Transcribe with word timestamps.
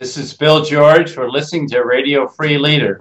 This 0.00 0.16
is 0.16 0.32
Bill 0.32 0.64
George. 0.64 1.16
We're 1.16 1.28
listening 1.28 1.68
to 1.70 1.80
Radio 1.80 2.28
Free 2.28 2.56
Leader. 2.56 3.00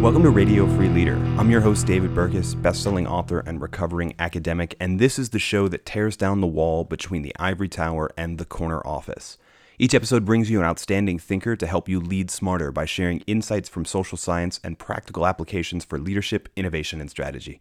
Welcome 0.00 0.22
to 0.22 0.30
Radio 0.30 0.68
Free 0.76 0.88
Leader. 0.88 1.16
I'm 1.36 1.50
your 1.50 1.60
host, 1.60 1.84
David 1.84 2.12
Burkus, 2.12 2.54
best-selling 2.62 3.08
author 3.08 3.40
and 3.40 3.60
recovering 3.60 4.14
academic, 4.20 4.76
and 4.78 5.00
this 5.00 5.18
is 5.18 5.30
the 5.30 5.40
show 5.40 5.66
that 5.66 5.84
tears 5.84 6.16
down 6.16 6.40
the 6.40 6.46
wall 6.46 6.84
between 6.84 7.22
the 7.22 7.34
ivory 7.40 7.68
tower 7.68 8.08
and 8.16 8.38
the 8.38 8.44
corner 8.44 8.80
office. 8.86 9.36
Each 9.78 9.94
episode 9.94 10.24
brings 10.24 10.48
you 10.48 10.58
an 10.58 10.64
outstanding 10.64 11.18
thinker 11.18 11.54
to 11.54 11.66
help 11.66 11.86
you 11.86 12.00
lead 12.00 12.30
smarter 12.30 12.72
by 12.72 12.86
sharing 12.86 13.20
insights 13.26 13.68
from 13.68 13.84
social 13.84 14.16
science 14.16 14.58
and 14.64 14.78
practical 14.78 15.26
applications 15.26 15.84
for 15.84 15.98
leadership, 15.98 16.48
innovation, 16.56 16.98
and 16.98 17.10
strategy. 17.10 17.60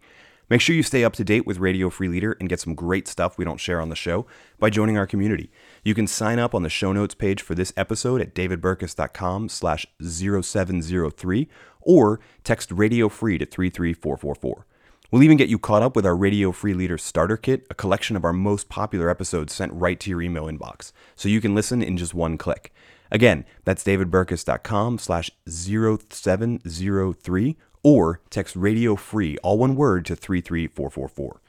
Make 0.50 0.62
sure 0.62 0.76
you 0.76 0.84
stay 0.84 1.04
up 1.04 1.12
to 1.14 1.26
date 1.26 1.46
with 1.46 1.58
Radio 1.58 1.90
Free 1.90 2.08
Leader 2.08 2.38
and 2.40 2.48
get 2.48 2.62
some 2.62 2.74
great 2.74 3.10
stuff 3.10 3.38
we 3.38 3.44
don't 3.44 3.60
share 3.60 3.82
on 3.82 3.90
the 3.90 3.98
show 3.98 4.28
by 4.60 4.70
joining 4.70 4.98
our 4.98 5.08
community. 5.08 5.52
You 5.84 5.94
can 5.94 6.08
sign 6.08 6.40
up 6.40 6.56
on 6.56 6.64
the 6.64 6.70
show 6.70 6.94
notes 6.94 7.16
page 7.16 7.42
for 7.42 7.54
this 7.54 7.74
episode 7.76 8.22
at 8.22 8.34
davidburkus.com 8.34 9.50
slash 9.50 9.86
0703 10.02 11.50
or 11.82 12.22
text 12.46 12.72
Radio 12.72 13.10
Free 13.10 13.38
to 13.40 13.46
33444. 13.46 14.66
We'll 15.12 15.24
even 15.24 15.38
get 15.38 15.50
you 15.50 15.60
caught 15.60 15.84
up 15.84 15.96
with 15.96 16.06
our 16.06 16.16
Radio 16.16 16.52
Free 16.52 16.74
Leader 16.74 16.98
Starter 16.98 17.38
Kit, 17.38 17.68
a 17.70 17.76
collection 17.76 18.16
of 18.16 18.26
our 18.26 18.34
most 18.34 18.70
popular 18.70 19.10
episodes 19.10 19.54
sent 19.54 19.72
right 19.74 20.00
to 20.00 20.10
your 20.10 20.22
email 20.22 20.46
inbox, 20.46 20.92
so 21.16 21.30
you 21.30 21.42
can 21.42 21.54
listen 21.54 21.84
in 21.84 21.96
just 21.96 22.16
one 22.16 22.38
click. 22.38 22.74
Again, 23.12 23.46
that's 23.66 23.84
davidburkus.com 23.84 24.98
slash 24.98 25.30
0703 25.48 27.58
or 27.84 28.20
text 28.32 28.56
Radio 28.56 28.96
Free, 28.96 29.38
all 29.44 29.60
one 29.60 29.76
word, 29.76 30.08
to 30.08 30.16
33444. 30.16 31.40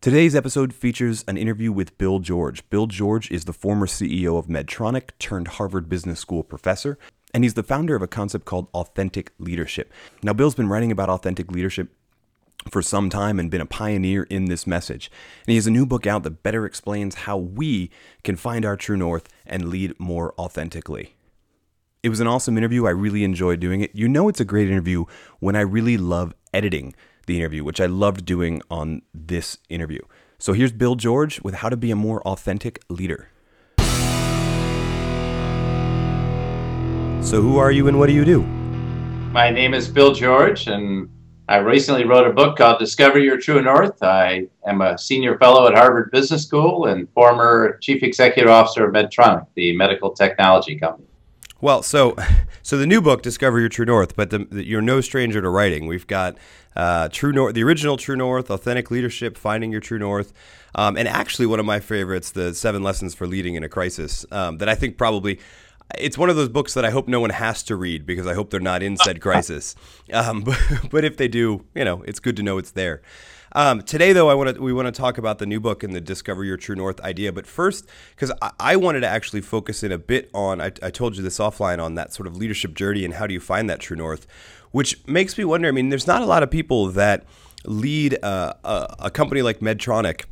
Today's 0.00 0.34
episode 0.34 0.72
features 0.72 1.24
an 1.28 1.36
interview 1.36 1.72
with 1.72 1.98
Bill 1.98 2.20
George. 2.20 2.68
Bill 2.70 2.86
George 2.86 3.30
is 3.30 3.44
the 3.44 3.52
former 3.52 3.86
CEO 3.86 4.38
of 4.38 4.46
Medtronic 4.46 5.10
turned 5.18 5.48
Harvard 5.48 5.90
Business 5.90 6.20
School 6.20 6.42
professor, 6.42 6.98
and 7.34 7.44
he's 7.44 7.54
the 7.54 7.62
founder 7.62 7.94
of 7.94 8.02
a 8.02 8.06
concept 8.06 8.46
called 8.46 8.68
authentic 8.72 9.32
leadership. 9.38 9.92
Now, 10.22 10.32
Bill's 10.32 10.54
been 10.54 10.68
writing 10.68 10.90
about 10.90 11.10
authentic 11.10 11.50
leadership 11.50 11.94
for 12.70 12.82
some 12.82 13.10
time 13.10 13.38
and 13.38 13.50
been 13.50 13.60
a 13.60 13.66
pioneer 13.66 14.24
in 14.24 14.46
this 14.46 14.66
message. 14.66 15.10
And 15.46 15.52
he 15.52 15.56
has 15.56 15.66
a 15.66 15.70
new 15.70 15.86
book 15.86 16.06
out 16.06 16.22
that 16.22 16.42
better 16.42 16.64
explains 16.64 17.14
how 17.14 17.36
we 17.36 17.90
can 18.22 18.36
find 18.36 18.64
our 18.64 18.76
true 18.76 18.96
north 18.96 19.28
and 19.46 19.68
lead 19.68 19.98
more 19.98 20.34
authentically. 20.38 21.14
It 22.02 22.08
was 22.08 22.20
an 22.20 22.26
awesome 22.26 22.58
interview. 22.58 22.86
I 22.86 22.90
really 22.90 23.24
enjoyed 23.24 23.60
doing 23.60 23.80
it. 23.80 23.90
You 23.94 24.08
know, 24.08 24.28
it's 24.28 24.40
a 24.40 24.44
great 24.44 24.68
interview 24.68 25.04
when 25.40 25.56
I 25.56 25.60
really 25.60 25.96
love 25.96 26.34
editing 26.52 26.94
the 27.26 27.38
interview, 27.38 27.64
which 27.64 27.80
I 27.80 27.86
loved 27.86 28.24
doing 28.24 28.60
on 28.70 29.02
this 29.14 29.58
interview. 29.68 30.00
So 30.38 30.52
here's 30.52 30.72
Bill 30.72 30.96
George 30.96 31.40
with 31.42 31.54
how 31.56 31.68
to 31.70 31.76
be 31.76 31.90
a 31.90 31.96
more 31.96 32.20
authentic 32.22 32.82
leader. 32.88 33.30
So, 37.24 37.40
who 37.40 37.56
are 37.56 37.72
you 37.72 37.88
and 37.88 37.98
what 37.98 38.08
do 38.08 38.12
you 38.12 38.26
do? 38.26 38.42
My 39.32 39.48
name 39.48 39.72
is 39.72 39.88
Bill 39.88 40.12
George, 40.12 40.66
and 40.66 41.08
I 41.46 41.58
recently 41.58 42.04
wrote 42.04 42.26
a 42.26 42.32
book 42.32 42.56
called 42.56 42.78
Discover 42.78 43.18
Your 43.18 43.36
True 43.36 43.60
North. 43.60 44.02
I 44.02 44.46
am 44.66 44.80
a 44.80 44.96
senior 44.96 45.36
fellow 45.36 45.66
at 45.68 45.74
Harvard 45.74 46.10
Business 46.10 46.42
School 46.42 46.86
and 46.86 47.06
former 47.12 47.76
chief 47.82 48.02
executive 48.02 48.50
officer 48.50 48.86
of 48.86 48.94
Medtronic, 48.94 49.46
the 49.54 49.76
medical 49.76 50.12
technology 50.12 50.78
company. 50.78 51.06
Well, 51.60 51.82
so 51.82 52.16
so 52.62 52.78
the 52.78 52.86
new 52.86 53.02
book, 53.02 53.20
Discover 53.20 53.60
Your 53.60 53.68
True 53.68 53.84
North, 53.84 54.16
but 54.16 54.30
the, 54.30 54.46
the, 54.50 54.66
you're 54.66 54.80
no 54.80 55.02
stranger 55.02 55.42
to 55.42 55.48
writing. 55.50 55.86
We've 55.86 56.06
got 56.06 56.38
uh, 56.76 57.10
True 57.12 57.32
North, 57.32 57.54
the 57.54 57.62
original 57.62 57.98
True 57.98 58.16
North, 58.16 58.50
Authentic 58.50 58.90
Leadership, 58.90 59.36
Finding 59.36 59.70
Your 59.70 59.82
True 59.82 59.98
North, 59.98 60.32
um, 60.74 60.96
and 60.96 61.06
actually 61.06 61.44
one 61.44 61.60
of 61.60 61.66
my 61.66 61.78
favorites, 61.78 62.30
the 62.30 62.54
Seven 62.54 62.82
Lessons 62.82 63.14
for 63.14 63.26
Leading 63.26 63.54
in 63.54 63.62
a 63.62 63.68
Crisis, 63.68 64.24
um, 64.30 64.56
that 64.58 64.68
I 64.70 64.74
think 64.74 64.96
probably 64.96 65.38
it's 65.98 66.18
one 66.18 66.30
of 66.30 66.36
those 66.36 66.48
books 66.48 66.74
that 66.74 66.84
I 66.84 66.90
hope 66.90 67.08
no 67.08 67.20
one 67.20 67.30
has 67.30 67.62
to 67.64 67.76
read 67.76 68.06
because 68.06 68.26
I 68.26 68.34
hope 68.34 68.50
they're 68.50 68.60
not 68.60 68.82
in 68.82 68.96
said 68.96 69.20
crisis. 69.20 69.74
Um, 70.12 70.42
but, 70.42 70.58
but 70.90 71.04
if 71.04 71.16
they 71.16 71.28
do, 71.28 71.64
you 71.74 71.84
know, 71.84 72.02
it's 72.02 72.20
good 72.20 72.36
to 72.36 72.42
know 72.42 72.58
it's 72.58 72.72
there. 72.72 73.00
Um, 73.52 73.82
today, 73.82 74.12
though, 74.12 74.28
I 74.28 74.34
want 74.34 74.54
to 74.54 74.60
we 74.60 74.72
want 74.72 74.86
to 74.86 74.92
talk 74.92 75.16
about 75.16 75.38
the 75.38 75.46
new 75.46 75.60
book 75.60 75.82
and 75.82 75.94
the 75.94 76.00
Discover 76.00 76.44
Your 76.44 76.56
True 76.56 76.74
North 76.74 77.00
idea. 77.00 77.32
But 77.32 77.46
first, 77.46 77.88
because 78.14 78.32
I, 78.42 78.50
I, 78.58 78.76
wanted 78.76 79.00
to 79.00 79.06
actually 79.06 79.42
focus 79.42 79.82
in 79.82 79.92
a 79.92 79.98
bit 79.98 80.28
on, 80.34 80.60
I, 80.60 80.72
I 80.82 80.90
told 80.90 81.16
you 81.16 81.22
this 81.22 81.38
offline 81.38 81.82
on 81.82 81.94
that 81.94 82.12
sort 82.12 82.26
of 82.26 82.36
leadership 82.36 82.74
journey 82.74 83.04
and 83.04 83.14
how 83.14 83.26
do 83.26 83.32
you 83.32 83.40
find 83.40 83.70
that 83.70 83.78
true 83.78 83.96
north, 83.96 84.26
which 84.72 85.06
makes 85.06 85.38
me 85.38 85.44
wonder. 85.44 85.68
I 85.68 85.70
mean, 85.70 85.88
there's 85.88 86.06
not 86.06 86.20
a 86.20 86.26
lot 86.26 86.42
of 86.42 86.50
people 86.50 86.88
that 86.88 87.24
lead 87.64 88.18
uh, 88.22 88.54
a, 88.64 88.96
a 88.98 89.10
company 89.10 89.40
like 89.42 89.60
Medtronic. 89.60 90.24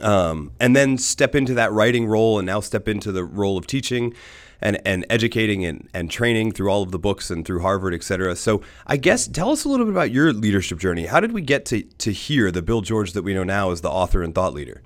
Um, 0.00 0.52
and 0.58 0.74
then 0.74 0.98
step 0.98 1.34
into 1.34 1.54
that 1.54 1.70
writing 1.70 2.06
role 2.06 2.38
and 2.38 2.46
now 2.46 2.60
step 2.60 2.88
into 2.88 3.12
the 3.12 3.24
role 3.24 3.58
of 3.58 3.66
teaching 3.66 4.14
and, 4.62 4.80
and 4.86 5.04
educating 5.10 5.64
and, 5.64 5.88
and 5.92 6.10
training 6.10 6.52
through 6.52 6.70
all 6.70 6.82
of 6.82 6.90
the 6.90 6.98
books 6.98 7.30
and 7.30 7.44
through 7.44 7.60
Harvard, 7.60 7.94
et 7.94 8.02
cetera. 8.02 8.36
So 8.36 8.62
I 8.86 8.96
guess 8.96 9.26
tell 9.26 9.50
us 9.50 9.64
a 9.64 9.68
little 9.68 9.86
bit 9.86 9.92
about 9.92 10.10
your 10.10 10.32
leadership 10.32 10.78
journey. 10.78 11.06
How 11.06 11.20
did 11.20 11.32
we 11.32 11.42
get 11.42 11.64
to, 11.66 11.82
to 11.82 12.12
here 12.12 12.50
the 12.50 12.62
Bill 12.62 12.80
George 12.80 13.12
that 13.12 13.22
we 13.22 13.34
know 13.34 13.44
now 13.44 13.70
as 13.70 13.80
the 13.80 13.90
author 13.90 14.22
and 14.22 14.34
thought 14.34 14.54
leader? 14.54 14.82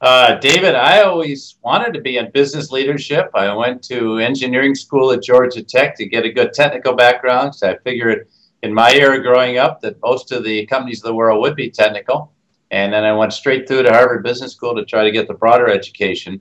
Uh, 0.00 0.34
David, 0.40 0.74
I 0.74 1.02
always 1.02 1.56
wanted 1.62 1.94
to 1.94 2.00
be 2.00 2.18
in 2.18 2.30
business 2.30 2.70
leadership. 2.70 3.30
I 3.34 3.54
went 3.54 3.82
to 3.84 4.18
engineering 4.18 4.74
school 4.74 5.10
at 5.12 5.22
Georgia 5.22 5.62
Tech 5.62 5.96
to 5.96 6.06
get 6.06 6.24
a 6.24 6.30
good 6.30 6.52
technical 6.52 6.94
background. 6.94 7.54
So 7.54 7.70
I 7.70 7.78
figured 7.78 8.28
in 8.62 8.74
my 8.74 8.92
era 8.92 9.22
growing 9.22 9.56
up 9.56 9.80
that 9.80 10.00
most 10.02 10.32
of 10.32 10.44
the 10.44 10.66
companies 10.66 11.00
of 11.00 11.08
the 11.08 11.14
world 11.14 11.40
would 11.40 11.56
be 11.56 11.70
technical. 11.70 12.32
And 12.70 12.92
then 12.92 13.04
I 13.04 13.12
went 13.14 13.32
straight 13.32 13.66
through 13.66 13.84
to 13.84 13.92
Harvard 13.92 14.22
Business 14.22 14.52
School 14.52 14.74
to 14.74 14.84
try 14.84 15.04
to 15.04 15.10
get 15.10 15.28
the 15.28 15.34
broader 15.34 15.68
education. 15.68 16.40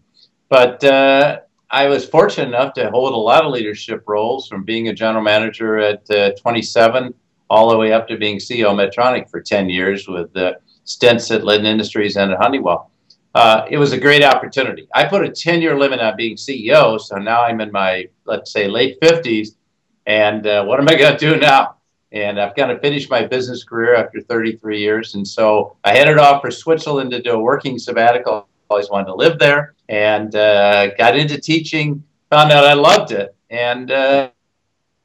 But 0.50 0.84
uh, 0.84 1.40
I 1.76 1.88
was 1.90 2.06
fortunate 2.06 2.48
enough 2.48 2.74
to 2.76 2.90
hold 2.90 3.12
a 3.12 3.18
lot 3.18 3.44
of 3.44 3.52
leadership 3.52 4.06
roles 4.08 4.48
from 4.48 4.64
being 4.64 4.88
a 4.88 4.94
general 4.94 5.22
manager 5.22 5.78
at 5.78 6.10
uh, 6.10 6.32
27 6.40 7.14
all 7.50 7.70
the 7.70 7.78
way 7.78 7.92
up 7.92 8.08
to 8.08 8.18
being 8.18 8.38
CEO 8.38 8.68
of 8.68 8.78
Medtronic 8.78 9.30
for 9.30 9.42
10 9.42 9.68
years 9.70 10.08
with 10.08 10.34
uh, 10.38 10.54
stints 10.86 11.30
at 11.32 11.44
Litton 11.44 11.66
Industries 11.66 12.16
and 12.16 12.32
at 12.32 12.38
Honeywell. 12.38 12.92
Uh, 13.36 13.66
it 13.70 13.78
was 13.78 13.92
a 13.92 14.00
great 14.00 14.24
opportunity. 14.24 14.88
I 14.96 15.04
put 15.04 15.26
a 15.26 15.30
10 15.30 15.62
year 15.62 15.78
limit 15.78 16.00
on 16.00 16.16
being 16.16 16.38
CEO, 16.38 16.98
so 16.98 17.18
now 17.18 17.44
I'm 17.44 17.60
in 17.60 17.74
my, 17.74 18.08
let's 18.24 18.54
say, 18.54 18.70
late 18.70 18.98
50s. 19.02 19.58
And 20.06 20.48
uh, 20.48 20.64
what 20.64 20.80
am 20.80 20.88
I 20.88 20.96
going 20.96 21.18
to 21.18 21.20
do 21.20 21.38
now? 21.38 21.76
And 22.14 22.40
I've 22.40 22.56
kind 22.56 22.72
of 22.72 22.80
finished 22.80 23.10
my 23.10 23.26
business 23.26 23.66
career 23.66 23.96
after 23.98 24.22
33 24.22 24.80
years. 24.80 25.16
And 25.16 25.28
so 25.28 25.76
I 25.84 25.92
headed 25.92 26.20
off 26.20 26.42
for 26.42 26.52
Switzerland 26.52 27.12
to 27.12 27.22
do 27.22 27.32
a 27.32 27.40
working 27.40 27.78
sabbatical. 27.78 28.48
Always 28.70 28.90
wanted 28.90 29.08
to 29.08 29.16
live 29.16 29.40
there 29.40 29.76
and 29.90 30.36
uh, 30.36 30.96
got 30.96 31.18
into 31.18 31.40
teaching. 31.40 32.04
Found 32.32 32.52
out 32.52 32.66
I 32.66 32.74
loved 32.74 33.12
it, 33.12 33.36
and 33.50 33.92
uh, 33.92 34.30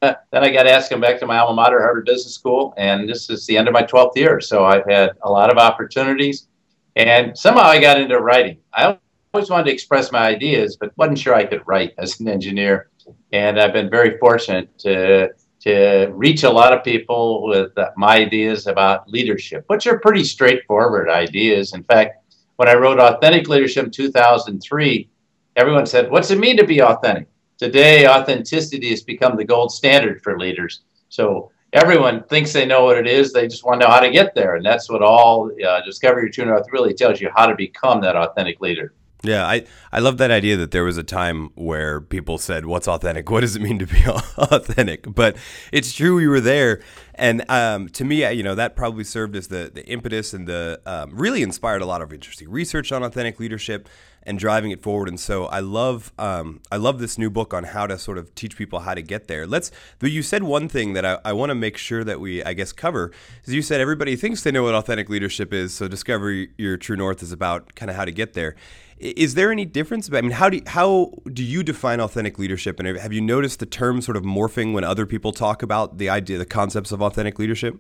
then 0.01 0.17
I 0.33 0.51
got 0.51 0.67
asked 0.67 0.89
to 0.89 0.95
come 0.95 1.01
back 1.01 1.21
to 1.21 1.27
my 1.27 1.39
alma 1.39 1.55
mater, 1.55 1.81
Harvard 1.81 2.07
Business 2.07 2.35
School, 2.35 2.73
and 2.77 3.09
this 3.09 3.29
is 3.29 3.47
the 3.47 3.57
end 3.57 3.69
of 3.69 3.75
my 3.75 3.83
12th 3.83 4.17
year. 4.17 4.41
So 4.41 4.65
I've 4.65 4.89
had 4.89 5.11
a 5.23 5.31
lot 5.31 5.51
of 5.51 5.59
opportunities, 5.59 6.49
and 6.97 7.37
somehow 7.37 7.65
I 7.65 7.81
got 7.81 8.01
into 8.01 8.19
writing. 8.19 8.59
I 8.73 8.99
always 9.35 9.51
wanted 9.51 9.65
to 9.65 9.73
express 9.73 10.11
my 10.11 10.27
ideas, 10.27 10.77
but 10.77 10.97
wasn't 10.97 11.19
sure 11.19 11.35
I 11.35 11.45
could 11.45 11.63
write 11.67 11.95
as 11.99 12.19
an 12.21 12.29
engineer. 12.29 12.89
And 13.33 13.61
I've 13.61 13.73
been 13.73 13.91
very 13.91 14.19
fortunate 14.19 14.77
to 14.81 15.31
to 15.61 16.11
reach 16.15 16.43
a 16.43 16.51
lot 16.51 16.73
of 16.73 16.83
people 16.83 17.47
with 17.47 17.73
my 17.97 18.17
ideas 18.17 18.67
about 18.67 19.07
leadership, 19.11 19.65
which 19.67 19.87
are 19.87 19.99
pretty 19.99 20.25
straightforward 20.25 21.11
ideas. 21.11 21.75
In 21.75 21.85
fact, 21.85 22.20
when 22.61 22.69
I 22.69 22.75
wrote 22.75 23.01
Authentic 23.01 23.49
Leadership 23.49 23.87
in 23.87 23.91
2003, 23.91 25.09
everyone 25.57 25.87
said, 25.87 26.11
What's 26.11 26.31
it 26.31 26.39
mean 26.39 26.59
to 26.59 26.67
be 26.67 26.83
authentic? 26.83 27.27
Today, 27.57 28.07
authenticity 28.07 28.91
has 28.91 29.03
become 29.03 29.35
the 29.35 29.47
gold 29.47 29.73
standard 29.73 30.23
for 30.23 30.39
leaders. 30.39 30.83
So 31.09 31.51
everyone 31.73 32.23
thinks 32.25 32.53
they 32.53 32.67
know 32.67 32.85
what 32.85 32.99
it 32.99 33.07
is. 33.07 33.33
They 33.33 33.49
just 33.49 33.65
want 33.65 33.81
to 33.81 33.87
know 33.87 33.91
how 33.91 34.01
to 34.01 34.11
get 34.11 34.35
there. 34.35 34.57
And 34.57 34.67
that's 34.67 34.91
what 34.91 35.01
all 35.01 35.51
uh, 35.67 35.81
Discover 35.87 36.21
Your 36.21 36.29
True 36.29 36.45
North 36.45 36.67
really 36.71 36.93
tells 36.93 37.19
you 37.19 37.31
how 37.35 37.47
to 37.47 37.55
become 37.55 38.03
that 38.03 38.15
authentic 38.15 38.61
leader. 38.61 38.93
Yeah, 39.23 39.47
I, 39.47 39.67
I 39.93 39.99
love 39.99 40.17
that 40.19 40.31
idea 40.31 40.57
that 40.57 40.71
there 40.71 40.85
was 40.85 40.97
a 40.97 41.03
time 41.03 41.51
where 41.55 42.01
people 42.01 42.39
said, 42.39 42.65
What's 42.65 42.89
authentic? 42.89 43.31
What 43.31 43.41
does 43.41 43.55
it 43.55 43.61
mean 43.61 43.79
to 43.79 43.87
be 43.87 44.03
authentic? 44.39 45.15
But 45.15 45.37
it's 45.73 45.93
true, 45.93 46.17
we 46.17 46.27
were 46.27 46.41
there. 46.41 46.81
And 47.15 47.45
um, 47.51 47.91
to 47.91 48.05
me, 48.05 48.27
you 48.33 48.43
know, 48.43 48.55
that 48.55 48.77
probably 48.77 49.05
served 49.05 49.37
as 49.37 49.49
the, 49.49 49.71
the 49.73 49.85
impetus 49.87 50.33
and 50.33 50.47
the 50.47 50.81
um, 50.87 51.11
really 51.15 51.43
inspired 51.43 51.83
a 51.83 51.87
lot 51.87 52.01
of 52.01 52.15
interesting 52.15 52.51
research 52.51 52.93
on 52.93 53.03
authentic 53.03 53.39
leadership 53.39 53.91
and 54.23 54.39
driving 54.39 54.71
it 54.71 54.83
forward. 54.83 55.09
And 55.09 55.19
so 55.19 55.47
I 55.47 55.61
love 55.61 56.13
um, 56.19 56.61
I 56.73 56.77
love 56.77 56.99
this 56.99 57.19
new 57.19 57.29
book 57.29 57.53
on 57.53 57.65
how 57.65 57.87
to 57.87 57.99
sort 57.99 58.17
of 58.17 58.35
teach 58.35 58.57
people 58.57 58.81
how 58.81 58.95
to 58.95 59.03
get 59.03 59.29
there. 59.29 59.47
Let's. 59.47 59.71
You 60.01 60.23
said 60.23 60.45
one 60.45 60.69
thing 60.69 60.95
that 60.95 61.05
I, 61.05 61.19
I 61.25 61.33
want 61.35 61.51
to 61.51 61.55
make 61.55 61.77
sure 61.77 62.05
that 62.05 62.21
we 62.21 62.43
I 62.43 62.55
guess 62.55 62.73
cover 62.73 63.13
is 63.45 63.55
you 63.55 63.63
said 63.63 63.83
everybody 63.83 64.17
thinks 64.17 64.43
they 64.43 64.51
know 64.51 64.63
what 64.63 64.75
authentic 64.75 65.09
leadership 65.11 65.53
is. 65.53 65.75
So 65.75 65.89
discover 65.89 66.31
your 66.57 66.77
true 66.79 66.97
north 66.97 67.23
is 67.23 67.33
about 67.33 67.75
kind 67.75 67.91
of 67.91 67.97
how 67.97 68.05
to 68.05 68.13
get 68.13 68.33
there. 68.35 68.57
Is 69.01 69.33
there 69.33 69.51
any 69.51 69.65
difference? 69.65 70.13
I 70.13 70.21
mean, 70.21 70.33
how 70.33 70.51
do 70.51 70.59
you, 70.59 70.63
how 70.67 71.15
do 71.33 71.43
you 71.43 71.63
define 71.63 72.01
authentic 72.01 72.39
leadership? 72.39 72.79
And 72.79 72.99
have 72.99 73.15
you 73.15 73.23
noticed 73.23 73.59
the 73.59 73.65
term 73.65 74.03
sort 74.03 74.19
of 74.19 74.25
morphing 74.25 74.75
when 74.75 74.85
other 74.85 75.07
people 75.07 75.33
talk 75.33 75.63
about 75.63 75.97
the 75.97 76.11
idea, 76.11 76.37
the 76.37 76.45
concepts 76.45 76.93
of 76.93 77.01
authentic 77.01 77.39
leadership? 77.39 77.77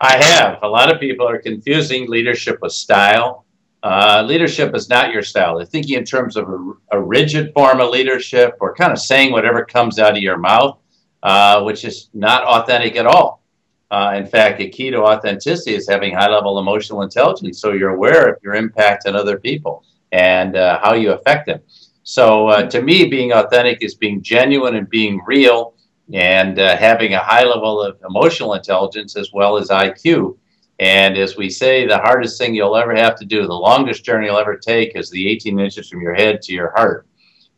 I 0.00 0.16
have. 0.16 0.58
A 0.62 0.68
lot 0.68 0.90
of 0.90 1.00
people 1.00 1.28
are 1.28 1.38
confusing 1.38 2.08
leadership 2.08 2.60
with 2.62 2.72
style. 2.72 3.44
Uh, 3.82 4.24
leadership 4.26 4.74
is 4.74 4.88
not 4.88 5.12
your 5.12 5.22
style. 5.22 5.58
They're 5.58 5.66
thinking 5.66 5.98
in 5.98 6.04
terms 6.04 6.34
of 6.34 6.48
a, 6.48 6.72
a, 6.92 7.00
rigid 7.00 7.52
form 7.52 7.80
of 7.80 7.90
leadership 7.90 8.56
or 8.58 8.74
kind 8.74 8.90
of 8.90 8.98
saying 8.98 9.32
whatever 9.32 9.66
comes 9.66 9.98
out 9.98 10.16
of 10.16 10.22
your 10.22 10.38
mouth, 10.38 10.78
uh, 11.22 11.62
which 11.62 11.84
is 11.84 12.08
not 12.14 12.44
authentic 12.44 12.96
at 12.96 13.06
all. 13.06 13.42
Uh, 13.90 14.14
in 14.16 14.26
fact, 14.26 14.60
a 14.60 14.68
key 14.68 14.90
to 14.90 15.02
authenticity 15.02 15.74
is 15.76 15.86
having 15.88 16.14
high 16.14 16.30
level 16.30 16.58
emotional 16.58 17.02
intelligence 17.02 17.60
so 17.60 17.72
you're 17.72 17.90
aware 17.90 18.32
of 18.32 18.42
your 18.42 18.54
impact 18.54 19.06
on 19.06 19.14
other 19.14 19.38
people 19.38 19.84
and 20.12 20.56
uh, 20.56 20.80
how 20.82 20.94
you 20.94 21.12
affect 21.12 21.46
them. 21.46 21.60
So, 22.02 22.48
uh, 22.48 22.68
to 22.70 22.80
me, 22.80 23.06
being 23.06 23.32
authentic 23.32 23.82
is 23.82 23.94
being 23.94 24.22
genuine 24.22 24.76
and 24.76 24.88
being 24.88 25.20
real 25.26 25.74
and 26.12 26.58
uh, 26.58 26.76
having 26.76 27.14
a 27.14 27.18
high 27.22 27.44
level 27.44 27.82
of 27.82 27.98
emotional 28.08 28.54
intelligence 28.54 29.16
as 29.16 29.30
well 29.32 29.58
as 29.58 29.68
IQ. 29.68 30.38
And 30.78 31.18
as 31.18 31.36
we 31.36 31.50
say, 31.50 31.86
the 31.86 31.98
hardest 31.98 32.38
thing 32.38 32.54
you'll 32.54 32.76
ever 32.76 32.94
have 32.94 33.16
to 33.16 33.26
do, 33.26 33.46
the 33.46 33.52
longest 33.52 34.04
journey 34.04 34.26
you'll 34.26 34.38
ever 34.38 34.56
take, 34.56 34.96
is 34.96 35.10
the 35.10 35.28
18 35.28 35.58
inches 35.58 35.88
from 35.88 36.00
your 36.00 36.14
head 36.14 36.40
to 36.42 36.52
your 36.52 36.70
heart. 36.70 37.06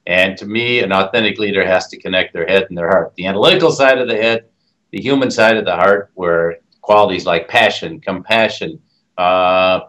And 0.06 0.36
to 0.38 0.46
me, 0.46 0.80
an 0.80 0.92
authentic 0.92 1.38
leader 1.38 1.64
has 1.64 1.86
to 1.88 2.00
connect 2.00 2.32
their 2.32 2.46
head 2.46 2.66
and 2.68 2.76
their 2.76 2.88
heart. 2.88 3.12
The 3.16 3.26
analytical 3.26 3.70
side 3.70 3.98
of 3.98 4.08
the 4.08 4.16
head, 4.16 4.46
the 4.90 5.00
human 5.00 5.30
side 5.30 5.56
of 5.56 5.66
the 5.66 5.76
heart, 5.76 6.10
where 6.14 6.56
qualities 6.80 7.26
like 7.26 7.46
passion, 7.46 8.00
compassion, 8.00 8.80
uh, 9.18 9.80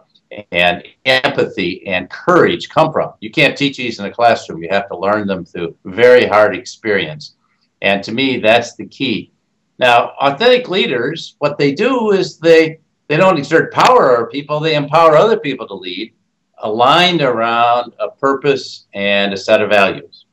and 0.50 0.82
empathy 1.04 1.86
and 1.86 2.10
courage 2.10 2.68
come 2.68 2.92
from. 2.92 3.12
You 3.20 3.30
can't 3.30 3.56
teach 3.56 3.76
these 3.76 3.98
in 3.98 4.06
a 4.06 4.10
classroom. 4.10 4.62
You 4.62 4.68
have 4.70 4.88
to 4.88 4.96
learn 4.96 5.26
them 5.26 5.44
through 5.44 5.76
very 5.84 6.26
hard 6.26 6.56
experience. 6.56 7.34
And 7.82 8.02
to 8.04 8.12
me, 8.12 8.38
that's 8.38 8.74
the 8.74 8.86
key. 8.86 9.32
Now, 9.78 10.12
authentic 10.20 10.68
leaders, 10.68 11.34
what 11.38 11.58
they 11.58 11.72
do 11.72 12.12
is 12.12 12.38
they 12.38 12.78
they 13.08 13.16
don't 13.16 13.36
exert 13.36 13.74
power 13.74 14.12
over 14.12 14.26
people, 14.26 14.60
they 14.60 14.74
empower 14.74 15.16
other 15.16 15.38
people 15.38 15.66
to 15.66 15.74
lead, 15.74 16.14
aligned 16.58 17.20
around 17.20 17.92
a 17.98 18.10
purpose 18.10 18.86
and 18.94 19.34
a 19.34 19.36
set 19.36 19.60
of 19.60 19.68
values. 19.68 20.24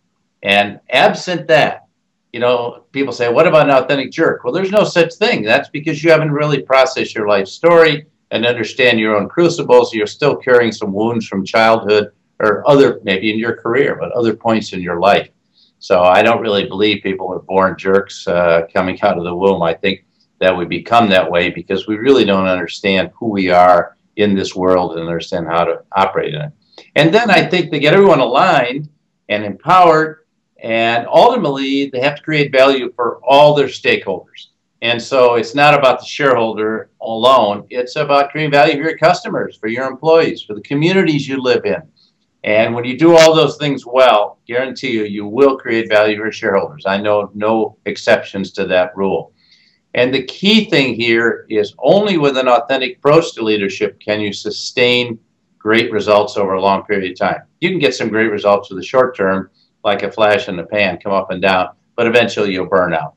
And 0.44 0.80
absent 0.90 1.48
that, 1.48 1.88
you 2.32 2.40
know, 2.40 2.86
people 2.94 3.12
say, 3.12 3.28
what 3.30 3.48
about 3.48 3.68
an 3.68 3.76
authentic 3.76 4.12
jerk? 4.12 4.44
Well, 4.44 4.54
there's 4.54 4.72
no 4.72 4.86
such 4.86 5.16
thing. 5.16 5.42
That's 5.42 5.68
because 5.70 6.02
you 6.02 6.12
haven't 6.12 6.32
really 6.32 6.62
processed 6.62 7.16
your 7.16 7.28
life 7.28 7.48
story 7.50 8.06
and 8.32 8.46
understand 8.46 9.00
your 9.00 9.16
own 9.16 9.28
crucibles. 9.28 9.94
You're 9.94 10.08
still 10.08 10.36
carrying 10.36 10.72
some 10.72 10.94
wounds 10.94 11.28
from 11.28 11.46
childhood 11.46 12.12
or 12.40 12.68
other, 12.70 13.00
maybe 13.04 13.32
in 13.32 13.40
your 13.40 13.56
career, 13.56 13.98
but 14.00 14.12
other 14.12 14.36
points 14.36 14.74
in 14.74 14.82
your 14.82 15.00
life. 15.00 15.30
So 15.80 16.02
I 16.02 16.22
don't 16.22 16.42
really 16.42 16.68
believe 16.68 17.04
people 17.04 17.32
are 17.32 17.40
born 17.40 17.78
jerks 17.78 18.28
uh, 18.28 18.68
coming 18.74 19.02
out 19.02 19.18
of 19.18 19.24
the 19.24 19.36
womb. 19.36 19.62
I 19.62 19.74
think 19.74 20.06
that 20.40 20.56
we 20.56 20.66
become 20.66 21.10
that 21.10 21.30
way 21.30 21.50
because 21.50 21.88
we 21.88 21.98
really 21.98 22.26
don't 22.26 22.48
understand 22.48 23.12
who 23.18 23.28
we 23.28 23.50
are 23.50 23.98
in 24.16 24.36
this 24.36 24.56
world 24.56 24.98
and 24.98 25.08
understand 25.08 25.48
how 25.48 25.64
to 25.64 25.84
operate 25.94 26.34
in 26.34 26.42
it. 26.42 26.52
And 26.96 27.14
then 27.14 27.30
I 27.30 27.46
think 27.46 27.72
they 27.72 27.80
get 27.80 27.94
everyone 27.94 28.20
aligned 28.20 28.90
and 29.30 29.44
empowered, 29.44 30.26
and 30.62 31.08
ultimately 31.08 31.90
they 31.90 32.00
have 32.02 32.16
to 32.16 32.24
create 32.24 32.52
value 32.52 32.92
for 32.96 33.20
all 33.24 33.54
their 33.54 33.68
stakeholders. 33.68 34.48
And 34.82 35.02
so 35.02 35.36
it's 35.36 35.54
not 35.54 35.74
about 35.74 36.00
the 36.00 36.06
shareholder 36.06 36.90
alone, 37.02 37.66
it's 37.70 37.98
about 37.98 38.32
creating 38.32 38.52
value 38.52 38.76
for 38.76 38.90
your 38.90 38.98
customers, 38.98 39.58
for 39.58 39.68
your 39.68 39.86
employees, 39.86 40.42
for 40.42 40.54
the 40.54 40.62
communities 40.62 41.28
you 41.28 41.42
live 41.42 41.66
in. 41.66 41.82
And 42.46 42.74
when 42.74 42.86
you 42.86 42.98
do 42.98 43.18
all 43.18 43.36
those 43.36 43.58
things 43.58 43.86
well, 43.86 44.40
guarantee 44.48 44.92
you, 44.92 45.04
you 45.04 45.26
will 45.26 45.58
create 45.58 45.90
value 45.90 46.18
for 46.18 46.32
shareholders. 46.32 46.86
I 46.86 46.98
know 46.98 47.30
no 47.34 47.78
exceptions 47.86 48.52
to 48.54 48.66
that 48.68 48.96
rule. 48.96 49.34
And 49.96 50.14
the 50.14 50.24
key 50.24 50.70
thing 50.70 50.94
here 50.94 51.46
is 51.50 51.74
only 51.80 52.18
with 52.18 52.38
an 52.38 52.48
authentic 52.48 52.98
approach 52.98 53.34
to 53.34 53.44
leadership 53.44 54.00
can 54.00 54.22
you 54.22 54.32
sustain 54.32 55.20
great 55.58 55.92
results 55.92 56.38
over 56.38 56.54
a 56.54 56.62
long 56.62 56.84
period 56.84 57.12
of 57.12 57.18
time. 57.18 57.42
You 57.60 57.70
can 57.70 57.80
get 57.80 57.96
some 57.96 58.08
great 58.08 58.32
results 58.32 58.70
for 58.70 58.76
the 58.76 58.84
short 58.84 59.18
term, 59.18 59.50
like 59.84 60.04
a 60.04 60.12
flash 60.12 60.48
in 60.48 60.56
the 60.56 60.64
pan, 60.64 61.00
come 61.00 61.12
up 61.12 61.32
and 61.32 61.42
down, 61.42 61.70
but 61.98 62.08
eventually 62.08 62.54
you'll 62.54 62.68
burn 62.68 62.94
out. 62.94 63.16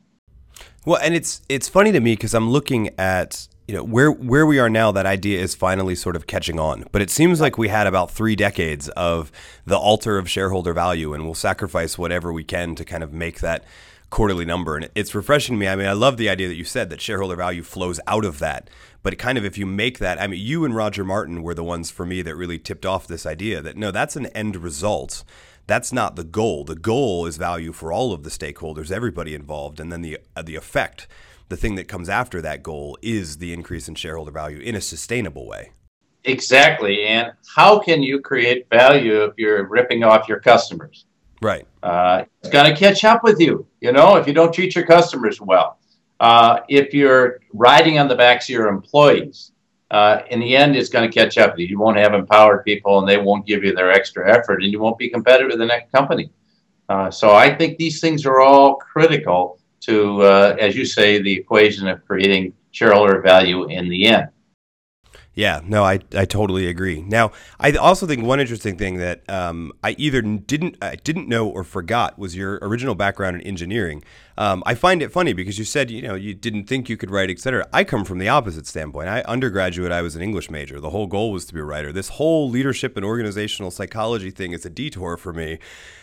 Well, 0.84 0.98
and 1.00 1.14
it's 1.14 1.42
it's 1.48 1.68
funny 1.68 1.92
to 1.92 2.00
me 2.00 2.14
because 2.14 2.34
I'm 2.34 2.50
looking 2.50 2.90
at 2.98 3.46
you 3.68 3.74
know 3.74 3.84
where 3.84 4.10
where 4.10 4.44
we 4.44 4.58
are 4.58 4.68
now. 4.68 4.90
That 4.90 5.06
idea 5.06 5.40
is 5.40 5.54
finally 5.54 5.94
sort 5.94 6.16
of 6.16 6.26
catching 6.26 6.58
on, 6.58 6.86
but 6.90 7.00
it 7.00 7.10
seems 7.10 7.40
like 7.40 7.56
we 7.56 7.68
had 7.68 7.86
about 7.86 8.10
three 8.10 8.34
decades 8.34 8.88
of 8.90 9.30
the 9.64 9.78
altar 9.78 10.18
of 10.18 10.28
shareholder 10.28 10.72
value, 10.72 11.14
and 11.14 11.24
we'll 11.24 11.34
sacrifice 11.34 11.96
whatever 11.96 12.32
we 12.32 12.42
can 12.42 12.74
to 12.74 12.84
kind 12.84 13.04
of 13.04 13.12
make 13.12 13.38
that 13.40 13.64
quarterly 14.10 14.44
number. 14.44 14.76
And 14.76 14.90
it's 14.96 15.14
refreshing 15.14 15.54
to 15.54 15.58
me. 15.58 15.68
I 15.68 15.76
mean, 15.76 15.86
I 15.86 15.92
love 15.92 16.16
the 16.16 16.28
idea 16.28 16.48
that 16.48 16.56
you 16.56 16.64
said 16.64 16.90
that 16.90 17.00
shareholder 17.00 17.36
value 17.36 17.62
flows 17.62 18.00
out 18.08 18.24
of 18.24 18.40
that. 18.40 18.68
But 19.02 19.18
kind 19.18 19.38
of 19.38 19.44
if 19.44 19.56
you 19.56 19.66
make 19.66 19.98
that, 20.00 20.20
I 20.20 20.26
mean, 20.26 20.40
you 20.40 20.64
and 20.64 20.74
Roger 20.74 21.04
Martin 21.04 21.42
were 21.42 21.54
the 21.54 21.64
ones 21.64 21.90
for 21.90 22.04
me 22.04 22.22
that 22.22 22.36
really 22.36 22.58
tipped 22.58 22.84
off 22.84 23.06
this 23.06 23.24
idea 23.24 23.62
that 23.62 23.76
no, 23.76 23.90
that's 23.90 24.16
an 24.16 24.26
end 24.26 24.56
result. 24.56 25.24
That's 25.66 25.92
not 25.92 26.16
the 26.16 26.24
goal. 26.24 26.64
The 26.64 26.74
goal 26.74 27.26
is 27.26 27.36
value 27.36 27.72
for 27.72 27.92
all 27.92 28.12
of 28.12 28.24
the 28.24 28.30
stakeholders, 28.30 28.90
everybody 28.90 29.34
involved, 29.34 29.80
and 29.80 29.92
then 29.92 30.02
the 30.02 30.18
uh, 30.36 30.42
the 30.42 30.56
effect, 30.56 31.06
the 31.48 31.56
thing 31.56 31.76
that 31.76 31.88
comes 31.88 32.08
after 32.08 32.40
that 32.42 32.62
goal 32.62 32.98
is 33.00 33.38
the 33.38 33.52
increase 33.52 33.88
in 33.88 33.94
shareholder 33.94 34.32
value 34.32 34.58
in 34.58 34.74
a 34.74 34.80
sustainable 34.80 35.46
way. 35.46 35.72
Exactly. 36.24 37.04
And 37.04 37.32
how 37.54 37.78
can 37.78 38.02
you 38.02 38.20
create 38.20 38.68
value 38.70 39.24
if 39.24 39.34
you're 39.36 39.66
ripping 39.66 40.04
off 40.04 40.28
your 40.28 40.40
customers? 40.40 41.06
Right. 41.40 41.66
Uh, 41.82 42.24
it's 42.40 42.50
going 42.50 42.72
to 42.72 42.78
catch 42.78 43.04
up 43.04 43.24
with 43.24 43.40
you, 43.40 43.66
you 43.80 43.92
know, 43.92 44.16
if 44.16 44.26
you 44.26 44.32
don't 44.32 44.52
treat 44.52 44.76
your 44.76 44.86
customers 44.86 45.40
well. 45.40 45.78
Uh, 46.20 46.60
if 46.68 46.94
you're 46.94 47.40
riding 47.52 47.98
on 47.98 48.06
the 48.06 48.14
backs 48.14 48.46
of 48.46 48.50
your 48.50 48.68
employees, 48.68 49.51
uh, 49.92 50.22
in 50.30 50.40
the 50.40 50.56
end, 50.56 50.74
it's 50.74 50.88
going 50.88 51.08
to 51.08 51.14
catch 51.14 51.36
up 51.36 51.58
you. 51.58 51.78
Won't 51.78 51.98
have 51.98 52.14
empowered 52.14 52.64
people 52.64 52.98
and 52.98 53.06
they 53.06 53.18
won't 53.18 53.46
give 53.46 53.62
you 53.62 53.74
their 53.74 53.92
extra 53.92 54.28
effort 54.28 54.62
and 54.62 54.72
you 54.72 54.80
won't 54.80 54.96
be 54.96 55.10
competitive 55.10 55.50
with 55.50 55.58
the 55.58 55.66
next 55.66 55.92
company. 55.92 56.30
Uh, 56.88 57.10
so 57.10 57.34
I 57.34 57.54
think 57.54 57.76
these 57.76 58.00
things 58.00 58.24
are 58.24 58.40
all 58.40 58.76
critical 58.76 59.60
to, 59.82 60.22
uh, 60.22 60.56
as 60.58 60.74
you 60.74 60.86
say, 60.86 61.20
the 61.20 61.32
equation 61.32 61.88
of 61.88 62.04
creating 62.06 62.54
shareholder 62.70 63.20
value 63.20 63.68
in 63.68 63.90
the 63.90 64.06
end. 64.06 64.28
Yeah, 65.34 65.60
no, 65.64 65.82
I, 65.82 66.00
I 66.14 66.26
totally 66.26 66.68
agree. 66.68 67.00
Now, 67.00 67.32
I 67.58 67.72
also 67.72 68.06
think 68.06 68.22
one 68.22 68.38
interesting 68.38 68.76
thing 68.76 68.98
that 68.98 69.28
um, 69.30 69.72
I 69.82 69.92
either 69.98 70.20
didn't 70.20 70.76
I 70.82 70.96
didn't 70.96 71.26
know 71.26 71.48
or 71.48 71.64
forgot 71.64 72.18
was 72.18 72.36
your 72.36 72.58
original 72.60 72.94
background 72.94 73.36
in 73.36 73.42
engineering. 73.42 74.04
Um, 74.38 74.62
I 74.66 74.74
find 74.74 75.02
it 75.02 75.12
funny 75.12 75.32
because 75.32 75.58
you 75.58 75.64
said 75.64 75.90
you 75.90 76.02
know 76.02 76.14
you 76.14 76.34
didn't 76.34 76.64
think 76.64 76.88
you 76.88 76.96
could 76.96 77.10
write, 77.10 77.30
etc. 77.30 77.66
I 77.72 77.84
come 77.84 78.04
from 78.04 78.18
the 78.18 78.28
opposite 78.28 78.66
standpoint. 78.66 79.08
I 79.08 79.20
undergraduate, 79.22 79.92
I 79.92 80.02
was 80.02 80.16
an 80.16 80.22
English 80.22 80.50
major. 80.50 80.80
The 80.80 80.90
whole 80.90 81.06
goal 81.06 81.32
was 81.32 81.44
to 81.46 81.54
be 81.54 81.60
a 81.60 81.64
writer. 81.64 81.92
This 81.92 82.10
whole 82.10 82.48
leadership 82.48 82.96
and 82.96 83.04
organizational 83.04 83.70
psychology 83.70 84.30
thing 84.30 84.52
is 84.52 84.64
a 84.64 84.70
detour 84.70 85.16
for 85.16 85.32
me 85.32 85.58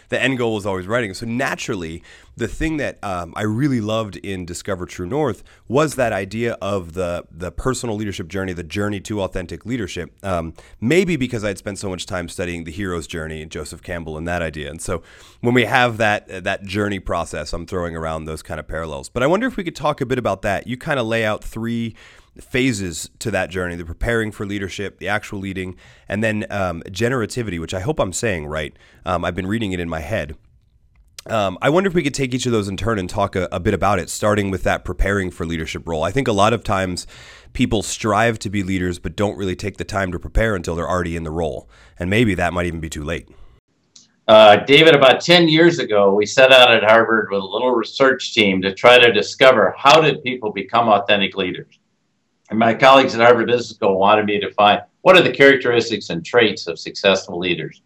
the 0.09 0.21
end 0.21 0.38
goal 0.38 0.55
was 0.55 0.65
always 0.65 0.88
writing. 0.88 1.13
So 1.13 1.25
naturally, 1.25 2.03
the 2.36 2.48
thing 2.48 2.77
that 2.77 3.01
um, 3.03 3.33
I 3.36 3.43
really 3.43 3.79
loved 3.79 4.17
in 4.17 4.45
Discover 4.45 4.88
True 4.88 5.05
North 5.05 5.43
was 5.67 5.95
that 5.95 6.12
idea 6.12 6.53
of 6.62 6.93
the 6.93 7.25
the 7.31 7.51
personal 7.51 7.95
leadership 7.95 8.27
journey, 8.27 8.53
the 8.53 8.63
journey 8.63 9.00
to 9.01 9.21
authentic 9.21 9.65
leadership. 9.65 10.13
Um, 10.24 10.53
maybe 10.81 11.15
because 11.15 11.43
I'd 11.43 11.57
spent 11.57 11.77
so 11.77 11.89
much 11.89 12.05
time 12.05 12.27
studying 12.27 12.63
the 12.63 12.71
hero's 12.71 13.07
journey 13.07 13.41
and 13.41 13.51
Joseph 13.51 13.83
Campbell 13.83 14.17
and 14.17 14.27
that 14.27 14.41
idea. 14.41 14.69
And 14.69 14.81
so 14.81 15.03
when 15.41 15.53
we 15.53 15.65
have 15.65 15.98
that 15.98 16.43
that 16.43 16.63
journey 16.63 17.00
process, 17.00 17.53
I'm 17.53 17.65
throwing 17.65 17.95
around 17.95 18.18
those 18.25 18.41
kind 18.41 18.59
of 18.59 18.67
parallels. 18.67 19.09
But 19.09 19.23
I 19.23 19.27
wonder 19.27 19.47
if 19.47 19.57
we 19.57 19.63
could 19.63 19.75
talk 19.75 20.01
a 20.01 20.05
bit 20.05 20.17
about 20.17 20.41
that. 20.43 20.67
You 20.67 20.77
kind 20.77 20.99
of 20.99 21.07
lay 21.07 21.25
out 21.25 21.43
three 21.43 21.95
phases 22.39 23.09
to 23.19 23.31
that 23.31 23.49
journey 23.49 23.75
the 23.75 23.85
preparing 23.85 24.31
for 24.31 24.45
leadership, 24.45 24.99
the 24.99 25.07
actual 25.07 25.39
leading, 25.39 25.75
and 26.07 26.23
then 26.23 26.45
um, 26.49 26.81
generativity, 26.88 27.59
which 27.59 27.73
I 27.73 27.79
hope 27.79 27.99
I'm 27.99 28.13
saying 28.13 28.47
right. 28.47 28.75
Um, 29.05 29.25
I've 29.25 29.35
been 29.35 29.47
reading 29.47 29.71
it 29.71 29.79
in 29.79 29.89
my 29.89 29.99
head. 29.99 30.35
Um, 31.25 31.57
I 31.61 31.69
wonder 31.69 31.89
if 31.89 31.93
we 31.93 32.01
could 32.01 32.13
take 32.13 32.33
each 32.33 32.45
of 32.45 32.51
those 32.51 32.69
in 32.69 32.77
turn 32.77 32.97
and 32.97 33.09
talk 33.09 33.35
a, 33.35 33.47
a, 33.51 33.59
bit 33.59 33.73
about 33.73 33.99
it, 33.99 34.09
starting 34.09 34.49
with 34.49 34.63
that 34.63 34.85
preparing 34.85 35.31
for 35.31 35.45
leadership 35.45 35.88
role. 35.88 36.03
I 36.03 36.11
think 36.11 36.27
a 36.27 36.31
lot 36.33 36.53
of 36.53 36.63
times 36.63 37.05
people 37.51 37.83
strive 37.83 38.39
to 38.39 38.49
be 38.49 38.63
leaders, 38.63 38.99
but 38.99 39.15
don't 39.15 39.38
really 39.38 39.55
take 39.55 39.77
the 39.77 39.83
time 39.83 40.11
to 40.13 40.19
prepare 40.19 40.55
until 40.55 40.75
they're 40.75 40.89
already 40.89 41.15
in 41.15 41.23
the 41.23 41.31
role. 41.31 41.69
And 41.99 42.09
maybe 42.09 42.35
that 42.35 42.53
might 42.53 42.67
even 42.67 42.79
be 42.79 42.89
too 42.89 43.03
late. 43.03 43.29
Uh, 44.29 44.57
David, 44.57 44.93
about 44.93 45.21
10 45.21 45.48
years 45.48 45.79
ago, 45.79 46.13
we 46.13 46.24
set 46.24 46.51
out 46.51 46.71
at 46.71 46.83
Harvard 46.83 47.29
with 47.31 47.41
a 47.41 47.43
little 47.43 47.71
research 47.71 48.31
team 48.31 48.62
to 48.62 48.71
try 48.71 49.00
to 49.00 49.12
discover 49.12 49.74
how 49.75 50.01
did 50.01 50.21
people 50.21 50.51
become 50.51 50.88
authentic 50.88 51.36
leaders. 51.36 51.79
And 52.51 52.59
my 52.59 52.75
colleagues 52.75 53.15
at 53.15 53.21
Harvard 53.21 53.48
Business 53.48 53.71
School 53.71 53.98
wanted 53.98 54.27
me 54.27 54.39
to 54.39 54.53
find 54.53 54.83
what 55.01 55.17
are 55.17 55.24
the 55.24 55.31
characteristics 55.31 56.12
and 56.12 56.24
traits 56.24 56.67
of 56.67 56.77
successful 56.77 57.39
leaders. 57.39 57.81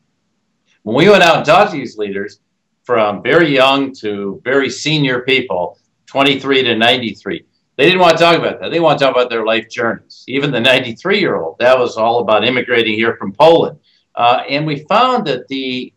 When 0.81 0.97
we 0.97 1.09
went 1.09 1.23
out 1.23 1.37
and 1.37 1.45
talked 1.45 1.71
to 1.71 1.77
these 1.77 1.97
leaders, 1.97 2.41
from 2.83 3.23
very 3.23 3.47
young 3.47 3.93
to 4.01 4.41
very 4.43 4.69
senior 4.69 5.21
people, 5.21 5.79
23 6.07 6.63
to 6.63 6.75
93, 6.75 7.45
they 7.77 7.85
didn't 7.85 8.01
want 8.01 8.17
to 8.17 8.21
talk 8.21 8.37
about 8.37 8.59
that. 8.59 8.69
They 8.69 8.81
want 8.81 8.99
to 8.99 9.05
talk 9.05 9.15
about 9.15 9.29
their 9.29 9.45
life 9.45 9.69
journeys. 9.69 10.25
Even 10.27 10.51
the 10.51 10.59
93 10.59 11.21
year 11.21 11.37
old, 11.37 11.57
that 11.59 11.79
was 11.79 11.95
all 11.95 12.19
about 12.19 12.45
immigrating 12.45 12.95
here 12.95 13.15
from 13.15 13.31
Poland. 13.31 13.79
Uh, 14.13 14.43
and 14.49 14.67
we 14.67 14.83
found 14.89 15.25
that 15.27 15.47
the 15.47 15.93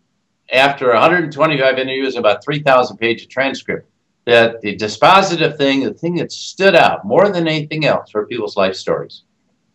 after 0.52 0.88
125 0.88 1.78
interviews, 1.78 2.16
about 2.16 2.44
3,000 2.44 2.96
page 2.96 3.22
of 3.22 3.28
transcript, 3.28 3.88
that 4.26 4.60
the 4.60 4.76
dispositive 4.76 5.56
thing, 5.56 5.84
the 5.84 5.94
thing 5.94 6.16
that 6.16 6.32
stood 6.32 6.74
out 6.74 7.04
more 7.04 7.28
than 7.28 7.46
anything 7.46 7.86
else, 7.86 8.12
were 8.12 8.26
people's 8.26 8.56
life 8.56 8.74
stories. 8.74 9.22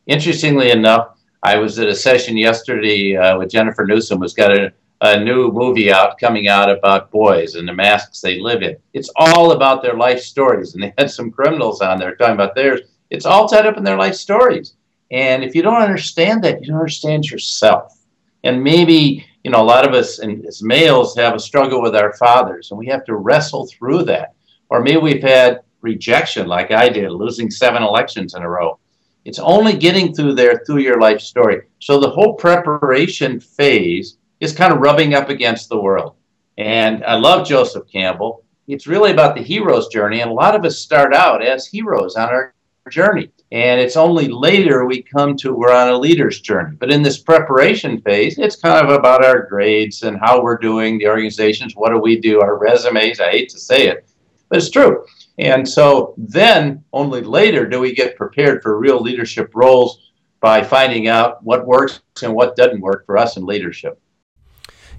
Interestingly 0.08 0.72
enough, 0.72 1.18
I 1.44 1.58
was 1.58 1.80
at 1.80 1.88
a 1.88 1.96
session 1.96 2.38
yesterday 2.38 3.16
uh, 3.16 3.38
with 3.38 3.50
Jennifer 3.50 3.86
Newsom, 3.86 4.20
who's 4.20 4.34
got 4.34 4.56
a, 4.56 4.74
a 5.02 5.24
new 5.24 5.52
movie 5.52 5.92
out 5.92 6.20
coming 6.20 6.48
out 6.48 6.70
about 6.70 7.12
boys 7.12 7.56
and 7.56 7.68
the 7.68 7.74
masks 7.74 8.22
they 8.22 8.40
live 8.40 8.62
in. 8.62 8.78
It's 8.94 9.10
all 9.16 9.54
about 9.54 9.82
their 9.82 9.96
life 9.96 10.22
stories, 10.22 10.74
and 10.74 10.84
they 10.84 10.94
had 10.98 11.10
some 11.10 11.32
criminals 11.32 11.82
on 11.82 11.98
there 11.98 12.16
talking 12.16 12.36
about 12.36 12.56
theirs. 12.56 12.82
It's 13.10 13.26
all 13.26 13.48
tied 13.48 13.66
up 13.66 13.78
in 13.78 13.84
their 13.84 13.98
life 13.98 14.16
stories. 14.16 14.76
And 15.12 15.44
if 15.44 15.56
you 15.56 15.62
don't 15.62 15.82
understand 15.82 16.44
that, 16.44 16.62
you 16.62 16.68
don't 16.68 16.78
understand 16.78 17.30
yourself. 17.30 17.98
And 18.44 18.64
maybe, 18.64 19.26
you 19.44 19.52
know, 19.52 19.62
a 19.62 19.64
lot 19.64 19.88
of 19.88 19.94
us 19.94 20.20
and 20.20 20.46
as 20.46 20.62
males 20.62 21.16
have 21.16 21.36
a 21.36 21.40
struggle 21.40 21.82
with 21.82 21.96
our 21.96 22.14
fathers, 22.14 22.72
and 22.72 22.78
we 22.78 22.88
have 22.88 23.06
to 23.06 23.16
wrestle 23.16 23.68
through 23.68 24.04
that. 24.04 24.34
Or 24.70 24.82
maybe 24.82 24.98
we've 24.98 25.24
had 25.24 25.62
rejection, 25.82 26.48
like 26.48 26.72
I 26.72 26.90
did, 26.90 27.12
losing 27.12 27.50
seven 27.50 27.84
elections 27.84 28.36
in 28.36 28.44
a 28.44 28.50
row. 28.50 28.80
It's 29.26 29.40
only 29.40 29.74
getting 29.74 30.14
through 30.14 30.36
there 30.36 30.64
through 30.66 30.80
your 30.80 31.00
life 31.00 31.22
story. 31.22 31.64
So 31.80 32.00
the 32.00 32.10
whole 32.10 32.34
preparation 32.36 33.40
phase 33.40 34.18
is 34.40 34.54
kind 34.54 34.74
of 34.74 34.80
rubbing 34.80 35.14
up 35.14 35.30
against 35.30 35.70
the 35.70 35.80
world. 35.80 36.16
And 36.58 37.04
I 37.04 37.16
love 37.16 37.48
Joseph 37.48 37.88
Campbell. 37.92 38.44
It's 38.68 38.88
really 38.88 39.12
about 39.12 39.36
the 39.36 39.44
hero's 39.44 39.88
journey. 39.88 40.22
And 40.22 40.32
a 40.32 40.34
lot 40.34 40.56
of 40.56 40.66
us 40.66 40.80
start 40.80 41.14
out 41.14 41.44
as 41.44 41.68
heroes 41.68 42.16
on 42.16 42.30
our 42.30 42.54
journey. 42.90 43.32
And 43.52 43.80
it's 43.80 43.98
only 43.98 44.28
later 44.28 44.86
we 44.86 45.04
come 45.04 45.36
to 45.38 45.54
we're 45.54 45.74
on 45.74 45.90
a 45.90 45.98
leader's 45.98 46.42
journey. 46.42 46.76
But 46.80 46.92
in 46.92 47.02
this 47.02 47.20
preparation 47.20 48.02
phase, 48.02 48.38
it's 48.38 48.56
kind 48.56 48.86
of 48.86 48.94
about 48.94 49.26
our 49.26 49.46
grades 49.48 50.04
and 50.04 50.18
how 50.20 50.42
we're 50.42 50.58
doing, 50.58 50.98
the 50.98 51.08
organizations, 51.08 51.76
what 51.76 51.90
do 51.90 52.00
we 52.00 52.20
do, 52.20 52.42
our 52.42 52.58
resumes. 52.58 53.20
I 53.20 53.32
hate 53.32 53.50
to 53.50 53.60
say 53.60 53.88
it, 53.88 54.10
but 54.50 54.58
it's 54.58 54.70
true. 54.70 55.06
And 55.38 55.68
so 55.68 56.14
then 56.18 56.84
only 56.94 57.22
later 57.22 57.68
do 57.68 57.80
we 57.80 57.94
get 57.94 58.18
prepared 58.18 58.62
for 58.62 58.80
real 58.80 59.02
leadership 59.02 59.52
roles 59.54 60.12
by 60.40 60.64
finding 60.64 61.08
out 61.08 61.44
what 61.44 61.68
works 61.68 62.02
and 62.24 62.34
what 62.34 62.56
doesn't 62.56 62.82
work 62.82 63.06
for 63.06 63.18
us 63.18 63.38
in 63.38 63.46
leadership. 63.46 64.00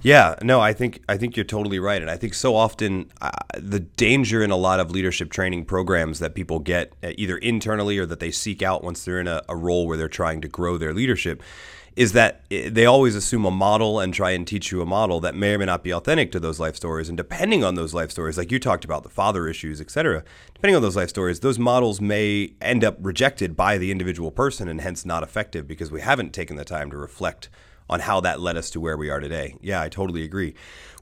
Yeah, 0.03 0.35
no, 0.43 0.61
I 0.61 0.73
think 0.73 1.01
I 1.09 1.17
think 1.17 1.37
you're 1.37 1.45
totally 1.45 1.79
right, 1.79 2.03
and 2.03 2.11
I 2.11 2.17
think 2.17 2.35
so 2.35 2.57
often 2.57 3.11
uh, 3.21 3.31
the 3.57 3.79
danger 3.79 4.43
in 4.43 4.51
a 4.51 4.57
lot 4.57 4.81
of 4.81 4.91
leadership 4.91 5.31
training 5.31 5.65
programs 5.65 6.19
that 6.19 6.35
people 6.35 6.59
get 6.59 6.93
uh, 7.05 7.13
either 7.17 7.37
internally 7.39 7.99
or 7.99 8.07
that 8.07 8.19
they 8.19 8.33
seek 8.33 8.63
out 8.63 8.83
once 8.83 9.05
they're 9.05 9.21
in 9.21 9.29
a, 9.29 9.43
a 9.49 9.55
role 9.55 9.87
where 9.87 9.97
they're 9.97 10.09
trying 10.09 10.41
to 10.41 10.49
grow 10.49 10.77
their 10.77 10.93
leadership 10.93 11.41
is 11.95 12.15
that 12.15 12.41
uh, 12.51 12.69
they 12.69 12.85
always 12.85 13.15
assume 13.15 13.45
a 13.45 13.51
model 13.51 14.01
and 14.01 14.13
try 14.13 14.33
and 14.33 14.45
teach 14.45 14.73
you 14.73 14.83
a 14.83 14.87
model 14.87 15.21
that 15.21 15.37
may 15.37 15.55
or 15.55 15.59
may 15.59 15.67
not 15.67 15.85
be 15.85 15.93
authentic 15.93 16.33
to 16.33 16.41
those 16.41 16.59
life 16.59 16.75
stories. 16.75 17.09
And 17.09 17.17
depending 17.17 17.63
on 17.63 17.77
those 17.77 17.95
life 17.95 18.11
stories, 18.11 18.37
like 18.37 18.51
you 18.51 18.59
talked 18.59 18.85
about 18.85 19.05
the 19.05 19.09
father 19.09 19.47
issues, 19.47 19.81
etc., 19.81 20.25
depending 20.53 20.75
on 20.75 20.83
those 20.83 20.97
life 20.97 21.11
stories, 21.11 21.41
those 21.41 21.61
models 21.61 22.01
may 22.01 22.55
end 22.61 22.83
up 22.83 22.97
rejected 23.01 23.57
by 23.57 23.79
the 23.79 23.93
individual 23.93 24.33
person 24.33 24.67
and 24.67 24.81
hence 24.81 25.05
not 25.05 25.23
effective 25.23 25.69
because 25.69 25.93
we 25.93 26.01
haven't 26.01 26.33
taken 26.33 26.57
the 26.57 26.65
time 26.65 26.91
to 26.91 26.97
reflect 26.97 27.49
on 27.93 28.01
how 28.01 28.21
that 28.23 28.41
led 28.41 28.57
us 28.57 28.71
to 28.71 28.81
where 28.81 28.97
we 28.97 29.11
are 29.11 29.21
today. 29.21 29.55
Yeah, 29.61 29.83
I 29.83 29.91
totally 29.91 30.25
agree. 30.25 30.55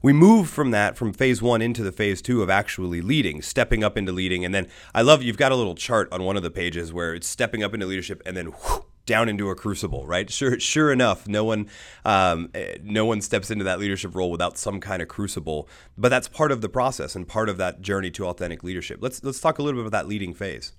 We 0.03 0.11
move 0.11 0.49
from 0.49 0.71
that, 0.71 0.97
from 0.97 1.13
phase 1.13 1.41
one 1.41 1.61
into 1.61 1.83
the 1.83 1.91
phase 1.93 2.21
two 2.21 2.43
of 2.43 2.49
actually 2.49 3.01
leading, 3.01 3.41
stepping 3.41 3.81
up 3.81 3.97
into 3.97 4.11
leading. 4.11 4.43
And 4.43 4.53
then 4.53 4.67
I 4.93 5.01
love 5.01 5.23
you've 5.23 5.37
got 5.37 5.53
a 5.53 5.55
little 5.55 5.75
chart 5.75 6.11
on 6.11 6.23
one 6.23 6.35
of 6.35 6.43
the 6.43 6.51
pages 6.51 6.91
where 6.91 7.15
it's 7.15 7.27
stepping 7.27 7.63
up 7.63 7.73
into 7.73 7.85
leadership 7.85 8.21
and 8.25 8.35
then 8.35 8.51
down 9.05 9.29
into 9.29 9.49
a 9.49 9.55
crucible, 9.55 10.05
right? 10.05 10.29
Sure, 10.29 10.59
sure 10.59 10.91
enough, 10.91 11.29
no 11.29 11.45
one, 11.45 11.69
um, 12.03 12.49
eh, 12.53 12.77
no 12.83 13.05
one 13.05 13.21
steps 13.21 13.49
into 13.49 13.63
that 13.63 13.79
leadership 13.79 14.13
role 14.13 14.29
without 14.29 14.57
some 14.57 14.81
kind 14.81 15.01
of 15.01 15.07
crucible. 15.07 15.69
But 15.97 16.09
that's 16.09 16.27
part 16.27 16.51
of 16.51 16.59
the 16.59 16.69
process 16.69 17.15
and 17.15 17.25
part 17.25 17.47
of 17.47 17.55
that 17.57 17.81
journey 17.81 18.11
to 18.11 18.25
authentic 18.25 18.63
leadership. 18.63 18.99
Let's 19.01 19.23
let's 19.23 19.39
talk 19.39 19.59
a 19.59 19.63
little 19.63 19.79
bit 19.79 19.87
about 19.87 19.97
that 19.97 20.09
leading 20.09 20.33
phase. 20.33 20.73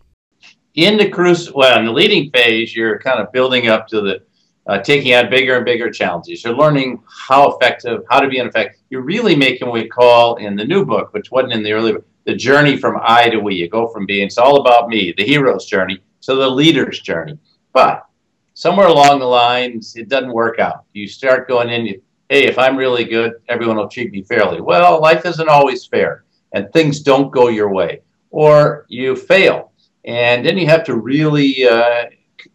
In 0.74 0.98
the 0.98 1.08
crucible, 1.08 1.60
well, 1.60 1.78
in 1.78 1.86
the 1.86 1.92
leading 1.92 2.30
phase, 2.30 2.76
you're 2.76 2.98
kind 2.98 3.20
of 3.20 3.32
building 3.32 3.68
up 3.68 3.86
to 3.88 4.00
the 4.00 4.22
uh, 4.66 4.78
taking 4.78 5.14
on 5.14 5.28
bigger 5.30 5.56
and 5.56 5.64
bigger 5.64 5.90
challenges. 5.90 6.44
You're 6.44 6.56
learning 6.56 7.02
how 7.28 7.52
effective, 7.52 8.02
how 8.10 8.20
to 8.20 8.28
be 8.28 8.38
an 8.38 8.46
effective. 8.46 8.80
You're 8.90 9.02
really 9.02 9.34
making 9.34 9.68
what 9.68 9.74
we 9.74 9.88
call 9.88 10.36
in 10.36 10.56
the 10.56 10.64
new 10.64 10.84
book, 10.84 11.12
which 11.12 11.30
wasn't 11.30 11.54
in 11.54 11.62
the 11.62 11.72
early 11.72 11.92
book, 11.92 12.06
the 12.24 12.34
journey 12.34 12.76
from 12.76 13.00
I 13.02 13.28
to 13.28 13.38
we. 13.40 13.56
You 13.56 13.68
go 13.68 13.88
from 13.88 14.06
being 14.06 14.26
it's 14.26 14.38
all 14.38 14.60
about 14.60 14.88
me, 14.88 15.12
the 15.16 15.24
hero's 15.24 15.66
journey, 15.66 16.00
to 16.22 16.34
the 16.34 16.48
leader's 16.48 17.00
journey. 17.00 17.38
But 17.72 18.06
somewhere 18.54 18.86
along 18.86 19.18
the 19.18 19.26
lines, 19.26 19.96
it 19.96 20.08
doesn't 20.08 20.32
work 20.32 20.58
out. 20.58 20.84
You 20.92 21.08
start 21.08 21.48
going 21.48 21.70
in, 21.70 21.86
you, 21.86 22.02
hey, 22.28 22.44
if 22.44 22.58
I'm 22.58 22.76
really 22.76 23.04
good, 23.04 23.32
everyone 23.48 23.76
will 23.76 23.88
treat 23.88 24.12
me 24.12 24.22
fairly. 24.22 24.60
Well, 24.60 25.00
life 25.00 25.26
isn't 25.26 25.48
always 25.48 25.86
fair, 25.86 26.24
and 26.52 26.72
things 26.72 27.00
don't 27.00 27.32
go 27.32 27.48
your 27.48 27.72
way, 27.72 28.02
or 28.30 28.86
you 28.88 29.16
fail. 29.16 29.72
And 30.04 30.44
then 30.44 30.58
you 30.58 30.66
have 30.66 30.84
to 30.84 30.96
really 30.96 31.66
uh, 31.66 32.04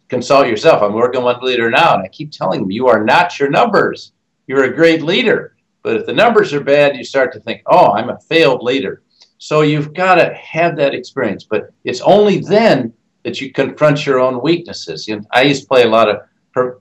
consult 0.08 0.46
yourself. 0.46 0.82
I'm 0.82 0.94
working 0.94 1.22
one 1.22 1.40
leader 1.40 1.70
now, 1.70 1.94
and 1.94 2.02
I 2.02 2.08
keep 2.08 2.30
telling 2.30 2.60
them, 2.60 2.70
you 2.70 2.88
are 2.88 3.04
not 3.04 3.38
your 3.38 3.50
numbers. 3.50 4.12
You're 4.46 4.64
a 4.64 4.74
great 4.74 5.02
leader. 5.02 5.56
But 5.82 5.96
if 5.96 6.06
the 6.06 6.12
numbers 6.12 6.52
are 6.52 6.60
bad, 6.60 6.96
you 6.96 7.04
start 7.04 7.32
to 7.32 7.40
think, 7.40 7.62
oh, 7.66 7.92
I'm 7.92 8.10
a 8.10 8.18
failed 8.20 8.62
leader. 8.62 9.02
So 9.38 9.62
you've 9.62 9.94
got 9.94 10.16
to 10.16 10.34
have 10.34 10.76
that 10.76 10.94
experience. 10.94 11.44
But 11.44 11.72
it's 11.84 12.00
only 12.00 12.40
then 12.40 12.92
that 13.24 13.40
you 13.40 13.52
confront 13.52 14.04
your 14.04 14.18
own 14.18 14.42
weaknesses. 14.42 15.06
You 15.06 15.16
know, 15.16 15.22
I 15.30 15.42
used 15.42 15.62
to 15.62 15.68
play 15.68 15.84
a 15.84 15.88
lot 15.88 16.08
of 16.08 16.22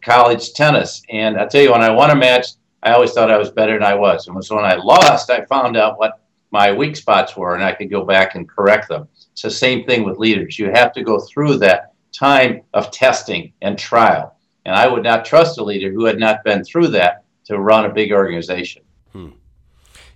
college 0.01 0.53
tennis, 0.53 1.03
and 1.09 1.37
I 1.37 1.45
tell 1.45 1.61
you, 1.61 1.71
when 1.71 1.81
I 1.81 1.91
won 1.91 2.09
a 2.09 2.15
match, 2.15 2.47
I 2.83 2.93
always 2.93 3.11
thought 3.11 3.31
I 3.31 3.37
was 3.37 3.51
better 3.51 3.73
than 3.73 3.83
I 3.83 3.93
was. 3.93 4.27
And 4.27 4.43
so 4.43 4.55
when 4.55 4.65
I 4.65 4.75
lost, 4.75 5.29
I 5.29 5.45
found 5.45 5.77
out 5.77 5.99
what 5.99 6.21
my 6.51 6.71
weak 6.71 6.95
spots 6.95 7.35
were, 7.35 7.53
and 7.53 7.63
I 7.63 7.73
could 7.73 7.89
go 7.89 8.05
back 8.05 8.35
and 8.35 8.47
correct 8.47 8.87
them. 8.87 9.07
It's 9.33 9.41
the 9.41 9.51
same 9.51 9.85
thing 9.85 10.03
with 10.03 10.17
leaders. 10.17 10.57
You 10.57 10.71
have 10.71 10.93
to 10.93 11.03
go 11.03 11.19
through 11.19 11.57
that 11.57 11.93
time 12.11 12.61
of 12.73 12.91
testing 12.91 13.53
and 13.61 13.77
trial. 13.77 14.35
And 14.65 14.75
I 14.75 14.87
would 14.87 15.03
not 15.03 15.25
trust 15.25 15.57
a 15.57 15.63
leader 15.63 15.91
who 15.91 16.05
had 16.05 16.19
not 16.19 16.43
been 16.43 16.63
through 16.63 16.87
that 16.89 17.23
to 17.45 17.57
run 17.57 17.85
a 17.85 17.93
big 17.93 18.11
organization. 18.11 18.83
Hmm. 19.13 19.29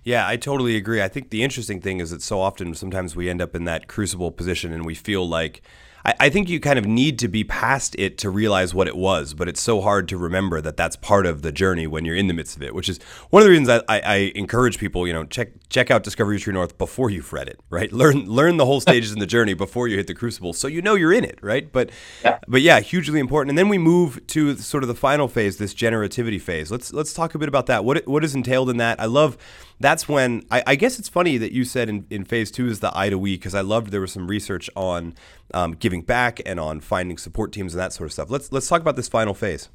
Yeah, 0.04 0.26
I 0.26 0.36
totally 0.36 0.76
agree. 0.76 1.00
I 1.00 1.08
think 1.08 1.30
the 1.30 1.42
interesting 1.42 1.80
thing 1.80 2.00
is 2.00 2.10
that 2.10 2.22
so 2.22 2.40
often 2.40 2.74
sometimes 2.74 3.14
we 3.14 3.30
end 3.30 3.40
up 3.40 3.54
in 3.54 3.64
that 3.64 3.86
crucible 3.86 4.30
position 4.30 4.72
and 4.72 4.84
we 4.84 4.94
feel 4.94 5.26
like 5.26 5.62
I, 6.04 6.14
I 6.20 6.28
think 6.30 6.48
you 6.48 6.60
kind 6.60 6.78
of 6.78 6.86
need 6.86 7.18
to 7.20 7.28
be 7.28 7.44
past 7.44 7.94
it 7.98 8.18
to 8.18 8.30
realize 8.30 8.74
what 8.74 8.86
it 8.86 8.96
was, 8.96 9.34
but 9.34 9.48
it's 9.48 9.60
so 9.60 9.80
hard 9.80 10.08
to 10.08 10.16
remember 10.16 10.60
that 10.60 10.76
that's 10.76 10.96
part 10.96 11.26
of 11.26 11.42
the 11.42 11.52
journey 11.52 11.86
when 11.86 12.04
you're 12.04 12.16
in 12.16 12.26
the 12.26 12.34
midst 12.34 12.56
of 12.56 12.62
it, 12.62 12.74
which 12.74 12.88
is 12.88 12.98
one 13.30 13.42
of 13.42 13.44
the 13.44 13.50
reasons 13.50 13.68
I, 13.68 13.78
I, 13.88 14.00
I 14.00 14.16
encourage 14.34 14.78
people, 14.78 15.06
you 15.06 15.12
know, 15.12 15.24
check 15.24 15.48
check 15.68 15.90
out 15.90 16.02
Discovery 16.02 16.38
True 16.38 16.52
North 16.52 16.76
before 16.78 17.10
you've 17.10 17.32
read 17.32 17.48
it, 17.48 17.60
right? 17.70 17.92
Learn 18.02 18.26
learn 18.26 18.56
the 18.56 18.66
whole 18.66 18.80
stages 18.80 19.12
in 19.12 19.18
the 19.18 19.26
journey 19.26 19.54
before 19.54 19.86
you 19.88 19.96
hit 19.96 20.06
the 20.06 20.14
crucible, 20.14 20.52
so 20.52 20.66
you 20.66 20.82
know 20.82 20.94
you're 20.94 21.12
in 21.12 21.24
it, 21.24 21.38
right? 21.42 21.70
But 21.70 21.90
yeah. 22.24 22.38
but 22.48 22.62
yeah, 22.62 22.80
hugely 22.80 23.20
important. 23.20 23.50
And 23.50 23.58
then 23.58 23.68
we 23.68 23.78
move 23.78 24.26
to 24.28 24.56
sort 24.56 24.82
of 24.82 24.88
the 24.88 24.94
final 24.94 25.28
phase, 25.28 25.58
this 25.58 25.74
generativity 25.74 26.40
phase. 26.40 26.70
Let's 26.70 26.92
let's 26.92 27.12
talk 27.12 27.34
a 27.34 27.38
bit 27.38 27.48
about 27.48 27.66
that. 27.66 27.84
What 27.84 28.06
what 28.06 28.24
is 28.24 28.34
entailed 28.34 28.70
in 28.70 28.78
that? 28.78 29.00
I 29.00 29.06
love 29.06 29.36
that's 29.82 30.08
when 30.08 30.44
I, 30.50 30.62
I 30.66 30.74
guess 30.76 30.98
it's 30.98 31.08
funny 31.08 31.36
that 31.38 31.52
you 31.52 31.64
said 31.64 31.88
in, 31.88 32.06
in 32.08 32.24
phase 32.24 32.50
two 32.50 32.68
is 32.68 32.80
the 32.80 32.96
I 32.96 33.10
to 33.10 33.18
we 33.18 33.36
because 33.36 33.54
I 33.54 33.60
loved 33.60 33.90
there 33.90 34.00
was 34.00 34.12
some 34.12 34.28
research 34.28 34.70
on 34.74 35.14
um, 35.54 35.72
giving 35.72 36.02
back 36.02 36.40
and 36.44 36.58
on 36.58 36.80
finding 36.80 37.18
support 37.18 37.52
teams 37.52 37.74
and 37.74 37.80
that 37.80 37.92
sort 37.92 38.06
of 38.06 38.12
stuff. 38.12 38.30
Let's 38.30 38.52
let's 38.52 38.68
talk 38.68 38.80
about 38.80 38.96
this 38.96 39.08
final 39.08 39.34
phase. 39.34 39.68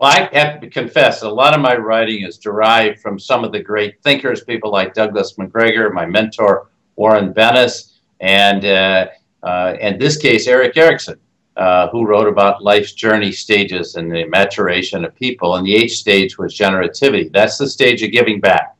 Well, 0.00 0.12
I 0.12 0.28
have 0.38 0.60
to 0.60 0.70
confess, 0.70 1.22
a 1.22 1.28
lot 1.28 1.54
of 1.54 1.60
my 1.60 1.76
writing 1.76 2.24
is 2.24 2.38
derived 2.38 3.00
from 3.00 3.18
some 3.18 3.42
of 3.42 3.50
the 3.50 3.60
great 3.60 4.00
thinkers, 4.02 4.44
people 4.44 4.70
like 4.70 4.94
Douglas 4.94 5.34
McGregor, 5.34 5.92
my 5.92 6.06
mentor 6.06 6.70
Warren 6.94 7.34
Bennis, 7.34 7.98
and 8.20 8.64
uh, 8.64 9.06
uh, 9.42 9.74
in 9.80 9.98
this 9.98 10.16
case, 10.16 10.46
Erik 10.46 10.76
Erikson, 10.76 11.18
uh, 11.56 11.88
who 11.88 12.06
wrote 12.06 12.28
about 12.28 12.62
life's 12.62 12.92
journey 12.92 13.32
stages 13.32 13.96
and 13.96 14.10
the 14.10 14.24
maturation 14.26 15.04
of 15.04 15.14
people. 15.16 15.56
And 15.56 15.66
the 15.66 15.74
eighth 15.74 15.92
stage 15.92 16.38
was 16.38 16.56
generativity. 16.56 17.32
That's 17.32 17.58
the 17.58 17.68
stage 17.68 18.02
of 18.04 18.12
giving 18.12 18.38
back. 18.38 18.76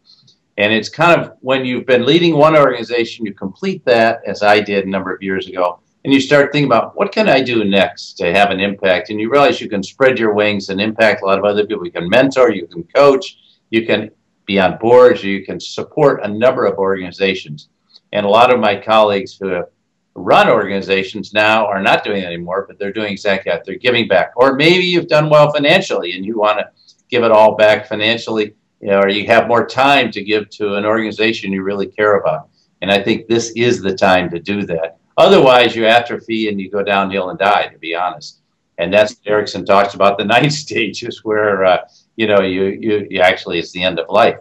And 0.56 0.72
it's 0.72 0.88
kind 0.88 1.20
of 1.20 1.32
when 1.40 1.64
you've 1.64 1.86
been 1.86 2.06
leading 2.06 2.36
one 2.36 2.56
organization, 2.56 3.26
you 3.26 3.34
complete 3.34 3.84
that, 3.84 4.20
as 4.26 4.42
I 4.42 4.60
did 4.60 4.86
a 4.86 4.88
number 4.88 5.12
of 5.12 5.22
years 5.22 5.48
ago, 5.48 5.80
and 6.08 6.14
you 6.14 6.22
start 6.22 6.52
thinking 6.52 6.70
about 6.70 6.96
what 6.96 7.12
can 7.12 7.28
I 7.28 7.42
do 7.42 7.64
next 7.64 8.14
to 8.14 8.32
have 8.32 8.50
an 8.50 8.60
impact, 8.60 9.10
and 9.10 9.20
you 9.20 9.30
realize 9.30 9.60
you 9.60 9.68
can 9.68 9.82
spread 9.82 10.18
your 10.18 10.32
wings 10.32 10.70
and 10.70 10.80
impact 10.80 11.20
a 11.20 11.26
lot 11.26 11.38
of 11.38 11.44
other 11.44 11.66
people. 11.66 11.84
You 11.84 11.92
can 11.92 12.08
mentor, 12.08 12.50
you 12.50 12.66
can 12.66 12.82
coach, 12.84 13.36
you 13.68 13.84
can 13.84 14.10
be 14.46 14.58
on 14.58 14.78
boards, 14.78 15.22
you 15.22 15.44
can 15.44 15.60
support 15.60 16.24
a 16.24 16.28
number 16.28 16.64
of 16.64 16.78
organizations. 16.78 17.68
And 18.12 18.24
a 18.24 18.28
lot 18.30 18.50
of 18.50 18.58
my 18.58 18.74
colleagues 18.74 19.36
who 19.38 19.48
have 19.48 19.66
run 20.14 20.48
organizations 20.48 21.34
now 21.34 21.66
are 21.66 21.82
not 21.82 22.04
doing 22.04 22.22
it 22.22 22.24
anymore, 22.24 22.64
but 22.66 22.78
they're 22.78 22.90
doing 22.90 23.12
exactly 23.12 23.52
that. 23.52 23.66
They're 23.66 23.74
giving 23.74 24.08
back. 24.08 24.32
Or 24.34 24.54
maybe 24.54 24.86
you've 24.86 25.08
done 25.08 25.28
well 25.28 25.52
financially 25.52 26.12
and 26.12 26.24
you 26.24 26.38
want 26.38 26.58
to 26.58 26.70
give 27.10 27.22
it 27.22 27.30
all 27.30 27.54
back 27.54 27.86
financially, 27.86 28.54
you 28.80 28.88
know, 28.88 29.00
or 29.00 29.10
you 29.10 29.26
have 29.26 29.46
more 29.46 29.66
time 29.66 30.10
to 30.12 30.24
give 30.24 30.48
to 30.52 30.76
an 30.76 30.86
organization 30.86 31.52
you 31.52 31.62
really 31.62 31.86
care 31.86 32.16
about. 32.16 32.48
And 32.80 32.90
I 32.90 33.02
think 33.02 33.26
this 33.26 33.50
is 33.50 33.82
the 33.82 33.94
time 33.94 34.30
to 34.30 34.40
do 34.40 34.62
that. 34.62 34.94
Otherwise, 35.18 35.74
you 35.74 35.84
atrophy 35.84 36.48
and 36.48 36.60
you 36.60 36.70
go 36.70 36.82
downhill 36.82 37.30
and 37.30 37.38
die, 37.38 37.66
to 37.66 37.78
be 37.78 37.94
honest. 37.94 38.40
And 38.78 38.94
that's 38.94 39.16
Erikson 39.26 39.66
talks 39.66 39.94
about 39.94 40.16
the 40.16 40.24
ninth 40.36 40.52
stages 40.52 41.24
where, 41.24 41.64
uh, 41.64 41.78
you 42.16 42.28
know, 42.28 42.40
you, 42.40 42.66
you, 42.66 43.06
you 43.10 43.20
actually, 43.20 43.58
it's 43.58 43.72
the 43.72 43.82
end 43.82 43.98
of 43.98 44.08
life. 44.08 44.38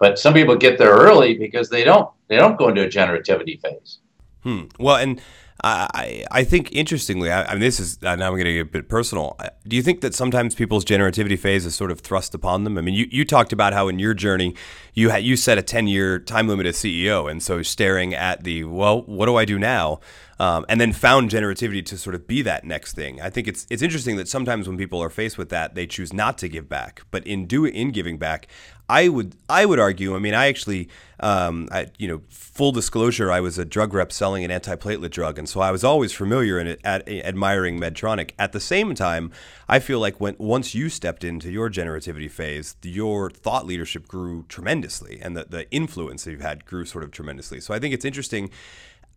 But 0.00 0.18
some 0.18 0.32
people 0.32 0.56
get 0.56 0.78
there 0.78 0.92
early 0.92 1.36
because 1.36 1.68
they 1.68 1.84
don't, 1.84 2.10
they 2.28 2.36
don't 2.36 2.58
go 2.58 2.68
into 2.68 2.84
a 2.84 2.88
generativity 2.88 3.60
phase. 3.60 3.98
Hmm. 4.42 4.62
Well, 4.78 4.96
and 4.96 5.20
I, 5.64 6.24
I 6.30 6.44
think 6.44 6.72
interestingly, 6.72 7.30
I, 7.30 7.44
I 7.44 7.52
mean, 7.52 7.60
this 7.60 7.80
is 7.80 8.00
now 8.02 8.12
I'm 8.12 8.18
going 8.18 8.44
to 8.44 8.52
get 8.52 8.60
a 8.60 8.64
bit 8.66 8.88
personal. 8.88 9.38
Do 9.66 9.76
you 9.76 9.82
think 9.82 10.02
that 10.02 10.14
sometimes 10.14 10.54
people's 10.54 10.84
generativity 10.84 11.38
phase 11.38 11.64
is 11.64 11.74
sort 11.74 11.90
of 11.90 12.00
thrust 12.00 12.34
upon 12.34 12.64
them? 12.64 12.76
I 12.76 12.82
mean, 12.82 12.94
you, 12.94 13.06
you 13.10 13.24
talked 13.24 13.52
about 13.52 13.72
how 13.72 13.88
in 13.88 13.98
your 13.98 14.12
journey 14.12 14.54
you 14.92 15.08
had 15.08 15.24
you 15.24 15.36
set 15.36 15.56
a 15.56 15.62
10 15.62 15.86
year 15.88 16.18
time 16.18 16.48
limit 16.48 16.66
as 16.66 16.76
CEO, 16.76 17.30
and 17.30 17.42
so 17.42 17.62
staring 17.62 18.14
at 18.14 18.44
the 18.44 18.64
well, 18.64 19.02
what 19.02 19.26
do 19.26 19.36
I 19.36 19.46
do 19.46 19.58
now? 19.58 20.00
Um, 20.38 20.66
and 20.68 20.80
then 20.80 20.92
found 20.92 21.30
generativity 21.30 21.84
to 21.86 21.96
sort 21.96 22.14
of 22.14 22.26
be 22.26 22.42
that 22.42 22.64
next 22.64 22.94
thing. 22.94 23.20
I 23.20 23.30
think 23.30 23.46
it's 23.46 23.66
it's 23.70 23.82
interesting 23.82 24.16
that 24.16 24.28
sometimes 24.28 24.66
when 24.66 24.76
people 24.76 25.00
are 25.02 25.10
faced 25.10 25.38
with 25.38 25.48
that, 25.50 25.74
they 25.74 25.86
choose 25.86 26.12
not 26.12 26.38
to 26.38 26.48
give 26.48 26.68
back. 26.68 27.02
But 27.10 27.26
in 27.26 27.46
do 27.46 27.64
in 27.64 27.90
giving 27.90 28.18
back, 28.18 28.48
I 28.88 29.08
would 29.08 29.34
I 29.48 29.64
would 29.64 29.78
argue. 29.78 30.14
I 30.14 30.18
mean, 30.18 30.34
I 30.34 30.48
actually, 30.48 30.88
um, 31.20 31.68
I, 31.72 31.86
you 31.98 32.06
know, 32.06 32.20
full 32.28 32.70
disclosure, 32.70 33.32
I 33.32 33.40
was 33.40 33.58
a 33.58 33.64
drug 33.64 33.94
rep 33.94 34.12
selling 34.12 34.44
an 34.44 34.50
antiplatelet 34.50 35.10
drug, 35.10 35.38
and 35.38 35.48
so 35.48 35.60
I 35.60 35.70
was 35.70 35.82
always 35.82 36.12
familiar 36.12 36.58
and 36.58 36.76
admiring 36.84 37.80
Medtronic. 37.80 38.32
At 38.38 38.52
the 38.52 38.60
same 38.60 38.94
time, 38.94 39.32
I 39.68 39.78
feel 39.78 40.00
like 40.00 40.20
when 40.20 40.36
once 40.38 40.74
you 40.74 40.90
stepped 40.90 41.24
into 41.24 41.50
your 41.50 41.70
generativity 41.70 42.30
phase, 42.30 42.76
your 42.82 43.30
thought 43.30 43.64
leadership 43.64 44.06
grew 44.06 44.44
tremendously, 44.48 45.18
and 45.22 45.34
the 45.34 45.46
the 45.48 45.70
influence 45.70 46.24
that 46.24 46.32
you've 46.32 46.42
had 46.42 46.66
grew 46.66 46.84
sort 46.84 47.04
of 47.04 47.10
tremendously. 47.10 47.60
So 47.60 47.72
I 47.72 47.78
think 47.78 47.94
it's 47.94 48.04
interesting. 48.04 48.50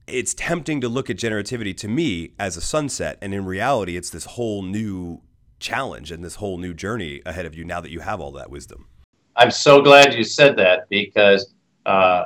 It's 0.07 0.33
tempting 0.33 0.79
to 0.79 0.87
look 0.87 1.09
at 1.09 1.17
generativity 1.17 1.75
to 1.77 1.89
me 1.89 2.31
as 2.39 2.55
a 2.55 2.61
sunset, 2.61 3.17
and 3.21 3.33
in 3.33 3.43
reality, 3.43 3.97
it's 3.97 4.09
this 4.09 4.23
whole 4.23 4.63
new 4.63 5.21
challenge 5.59 6.11
and 6.11 6.23
this 6.23 6.35
whole 6.35 6.57
new 6.57 6.73
journey 6.73 7.21
ahead 7.25 7.45
of 7.45 7.53
you 7.53 7.65
now 7.65 7.81
that 7.81 7.91
you 7.91 7.99
have 7.99 8.21
all 8.21 8.31
that 8.31 8.49
wisdom. 8.49 8.87
I'm 9.37 9.51
so 9.51 9.81
glad 9.81 10.15
you 10.15 10.23
said 10.23 10.57
that 10.57 10.89
because 10.89 11.53
uh, 11.85 12.25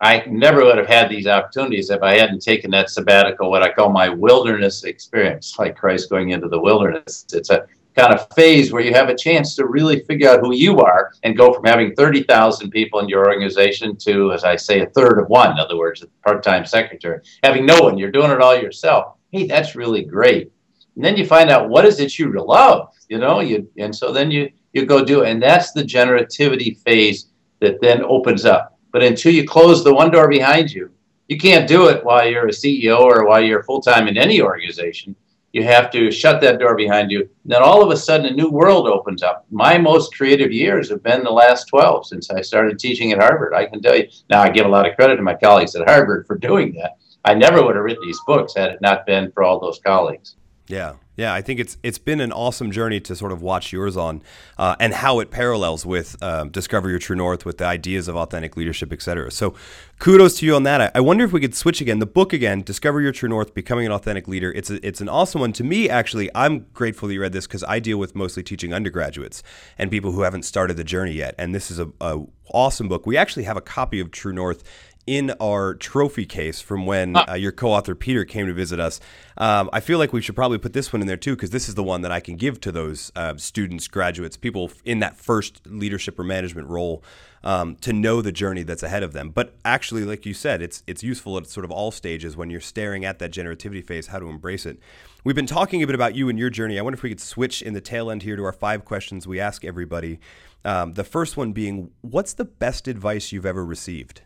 I 0.00 0.24
never 0.26 0.64
would 0.64 0.78
have 0.78 0.86
had 0.86 1.10
these 1.10 1.26
opportunities 1.26 1.90
if 1.90 2.02
I 2.02 2.16
hadn't 2.16 2.40
taken 2.40 2.70
that 2.70 2.88
sabbatical, 2.88 3.50
what 3.50 3.62
I 3.62 3.72
call 3.72 3.90
my 3.90 4.08
wilderness 4.08 4.84
experience, 4.84 5.58
like 5.58 5.76
Christ 5.76 6.08
going 6.08 6.30
into 6.30 6.48
the 6.48 6.58
wilderness. 6.58 7.26
It's 7.32 7.50
a 7.50 7.66
kind 7.94 8.12
of 8.12 8.26
phase 8.34 8.72
where 8.72 8.82
you 8.82 8.94
have 8.94 9.10
a 9.10 9.16
chance 9.16 9.54
to 9.56 9.66
really 9.66 10.00
figure 10.00 10.30
out 10.30 10.40
who 10.40 10.54
you 10.54 10.80
are 10.80 11.12
and 11.22 11.36
go 11.36 11.52
from 11.52 11.64
having 11.64 11.94
30,000 11.94 12.70
people 12.70 13.00
in 13.00 13.08
your 13.08 13.26
organization 13.26 13.96
to, 13.98 14.32
as 14.32 14.44
I 14.44 14.56
say, 14.56 14.80
a 14.80 14.90
third 14.90 15.18
of 15.18 15.28
one. 15.28 15.52
In 15.52 15.58
other 15.58 15.76
words, 15.76 16.02
a 16.02 16.06
part 16.26 16.42
time 16.42 16.64
secretary. 16.64 17.20
Having 17.42 17.66
no 17.66 17.80
one, 17.80 17.98
you're 17.98 18.10
doing 18.10 18.30
it 18.30 18.40
all 18.40 18.56
yourself. 18.56 19.16
Hey, 19.30 19.46
that's 19.46 19.76
really 19.76 20.04
great. 20.04 20.52
And 20.94 21.04
then 21.04 21.16
you 21.16 21.26
find 21.26 21.50
out 21.50 21.68
what 21.68 21.84
is 21.84 22.00
it 22.00 22.18
you 22.18 22.32
love, 22.32 22.88
you 23.08 23.18
know, 23.18 23.40
you 23.40 23.70
and 23.78 23.94
so 23.94 24.12
then 24.12 24.30
you 24.30 24.50
you 24.76 24.86
go 24.86 25.04
do 25.04 25.22
it. 25.22 25.30
And 25.30 25.42
that's 25.42 25.72
the 25.72 25.82
generativity 25.82 26.78
phase 26.82 27.30
that 27.60 27.80
then 27.80 28.04
opens 28.04 28.44
up. 28.44 28.78
But 28.92 29.02
until 29.02 29.32
you 29.32 29.46
close 29.46 29.82
the 29.82 29.94
one 29.94 30.10
door 30.10 30.28
behind 30.28 30.70
you, 30.70 30.90
you 31.28 31.38
can't 31.38 31.68
do 31.68 31.88
it 31.88 32.04
while 32.04 32.28
you're 32.28 32.48
a 32.48 32.52
CEO 32.52 33.00
or 33.00 33.26
while 33.26 33.42
you're 33.42 33.64
full 33.64 33.80
time 33.80 34.06
in 34.06 34.16
any 34.16 34.40
organization. 34.40 35.16
You 35.52 35.64
have 35.64 35.90
to 35.92 36.10
shut 36.10 36.40
that 36.42 36.58
door 36.58 36.76
behind 36.76 37.10
you. 37.10 37.20
And 37.20 37.52
Then 37.52 37.62
all 37.62 37.82
of 37.82 37.90
a 37.90 37.96
sudden, 37.96 38.26
a 38.26 38.30
new 38.30 38.50
world 38.50 38.86
opens 38.86 39.22
up. 39.22 39.46
My 39.50 39.78
most 39.78 40.14
creative 40.14 40.52
years 40.52 40.90
have 40.90 41.02
been 41.02 41.24
the 41.24 41.30
last 41.30 41.64
12 41.68 42.06
since 42.06 42.30
I 42.30 42.42
started 42.42 42.78
teaching 42.78 43.12
at 43.12 43.18
Harvard. 43.18 43.54
I 43.54 43.64
can 43.64 43.80
tell 43.80 43.96
you. 43.96 44.06
Now, 44.28 44.42
I 44.42 44.50
give 44.50 44.66
a 44.66 44.68
lot 44.68 44.88
of 44.88 44.94
credit 44.96 45.16
to 45.16 45.22
my 45.22 45.34
colleagues 45.34 45.74
at 45.74 45.88
Harvard 45.88 46.26
for 46.26 46.36
doing 46.36 46.74
that. 46.74 46.98
I 47.24 47.34
never 47.34 47.64
would 47.64 47.74
have 47.74 47.84
written 47.84 48.04
these 48.04 48.20
books 48.26 48.54
had 48.54 48.70
it 48.70 48.82
not 48.82 49.06
been 49.06 49.32
for 49.32 49.42
all 49.42 49.58
those 49.58 49.80
colleagues. 49.80 50.36
Yeah, 50.68 50.94
yeah, 51.16 51.32
I 51.32 51.40
think 51.40 51.60
it's 51.60 51.78
it's 51.82 51.98
been 51.98 52.20
an 52.20 52.30
awesome 52.30 52.70
journey 52.70 53.00
to 53.00 53.16
sort 53.16 53.32
of 53.32 53.40
watch 53.40 53.72
yours 53.72 53.96
on, 53.96 54.22
uh, 54.58 54.76
and 54.78 54.92
how 54.92 55.18
it 55.20 55.30
parallels 55.30 55.86
with 55.86 56.22
um, 56.22 56.50
Discover 56.50 56.90
Your 56.90 56.98
True 56.98 57.16
North, 57.16 57.46
with 57.46 57.58
the 57.58 57.64
ideas 57.64 58.06
of 58.06 58.16
authentic 58.16 58.56
leadership, 58.56 58.92
et 58.92 59.00
cetera. 59.00 59.30
So, 59.30 59.54
kudos 59.98 60.38
to 60.38 60.46
you 60.46 60.54
on 60.54 60.64
that. 60.64 60.80
I, 60.80 60.90
I, 60.96 61.00
wonder 61.00 61.24
if 61.24 61.32
we 61.32 61.40
could 61.40 61.54
switch 61.54 61.80
again. 61.80 62.00
The 62.00 62.06
book 62.06 62.34
again, 62.34 62.62
Discover 62.62 63.00
Your 63.00 63.12
True 63.12 63.30
North: 63.30 63.54
Becoming 63.54 63.86
an 63.86 63.92
Authentic 63.92 64.28
Leader. 64.28 64.52
It's 64.52 64.68
a, 64.68 64.86
it's 64.86 65.00
an 65.00 65.08
awesome 65.08 65.40
one 65.40 65.54
to 65.54 65.64
me. 65.64 65.88
Actually, 65.88 66.30
I'm 66.34 66.66
grateful 66.74 67.08
that 67.08 67.14
you 67.14 67.20
read 67.22 67.32
this 67.32 67.46
because 67.46 67.64
I 67.64 67.78
deal 67.78 67.96
with 67.96 68.14
mostly 68.14 68.42
teaching 68.42 68.74
undergraduates 68.74 69.42
and 69.78 69.90
people 69.90 70.12
who 70.12 70.20
haven't 70.20 70.42
started 70.42 70.76
the 70.76 70.84
journey 70.84 71.12
yet. 71.12 71.34
And 71.38 71.54
this 71.54 71.70
is 71.70 71.78
a, 71.78 71.90
a 72.00 72.22
awesome 72.52 72.88
book. 72.88 73.06
We 73.06 73.16
actually 73.16 73.44
have 73.44 73.56
a 73.56 73.62
copy 73.62 74.00
of 74.00 74.10
True 74.10 74.34
North 74.34 74.62
in 75.06 75.32
our 75.40 75.74
trophy 75.74 76.26
case 76.26 76.60
from 76.60 76.84
when 76.84 77.16
uh, 77.16 77.34
your 77.34 77.52
co-author 77.52 77.94
Peter 77.94 78.24
came 78.24 78.46
to 78.46 78.52
visit 78.52 78.80
us. 78.80 79.00
Um, 79.38 79.70
I 79.72 79.80
feel 79.80 79.98
like 79.98 80.12
we 80.12 80.20
should 80.20 80.34
probably 80.34 80.58
put 80.58 80.72
this 80.72 80.92
one 80.92 81.00
in 81.00 81.06
there 81.06 81.16
too 81.16 81.36
because 81.36 81.50
this 81.50 81.68
is 81.68 81.76
the 81.76 81.82
one 81.82 82.02
that 82.02 82.10
I 82.10 82.20
can 82.20 82.36
give 82.36 82.60
to 82.62 82.72
those 82.72 83.12
uh, 83.14 83.36
students, 83.36 83.86
graduates, 83.86 84.36
people 84.36 84.70
in 84.84 84.98
that 85.00 85.16
first 85.16 85.60
leadership 85.66 86.18
or 86.18 86.24
management 86.24 86.68
role 86.68 87.04
um, 87.44 87.76
to 87.76 87.92
know 87.92 88.20
the 88.20 88.32
journey 88.32 88.64
that's 88.64 88.82
ahead 88.82 89.04
of 89.04 89.12
them. 89.12 89.30
But 89.30 89.54
actually, 89.64 90.04
like 90.04 90.26
you 90.26 90.34
said, 90.34 90.60
it's 90.60 90.82
it's 90.86 91.04
useful 91.04 91.38
at 91.38 91.46
sort 91.46 91.64
of 91.64 91.70
all 91.70 91.92
stages 91.92 92.36
when 92.36 92.50
you're 92.50 92.60
staring 92.60 93.04
at 93.04 93.20
that 93.20 93.30
generativity 93.30 93.86
phase, 93.86 94.08
how 94.08 94.18
to 94.18 94.26
embrace 94.26 94.66
it. 94.66 94.80
We've 95.22 95.36
been 95.36 95.46
talking 95.46 95.82
a 95.82 95.86
bit 95.86 95.94
about 95.94 96.16
you 96.16 96.28
and 96.28 96.38
your 96.38 96.50
journey. 96.50 96.78
I 96.78 96.82
wonder 96.82 96.96
if 96.96 97.02
we 97.02 97.10
could 97.10 97.20
switch 97.20 97.62
in 97.62 97.72
the 97.72 97.80
tail 97.80 98.10
end 98.10 98.22
here 98.22 98.36
to 98.36 98.44
our 98.44 98.52
five 98.52 98.84
questions 98.84 99.26
we 99.26 99.38
ask 99.38 99.64
everybody. 99.64 100.18
Um, 100.64 100.94
the 100.94 101.04
first 101.04 101.36
one 101.36 101.52
being, 101.52 101.90
what's 102.00 102.32
the 102.32 102.44
best 102.44 102.88
advice 102.88 103.30
you've 103.30 103.46
ever 103.46 103.64
received? 103.64 104.22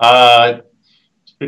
Uh, 0.00 0.58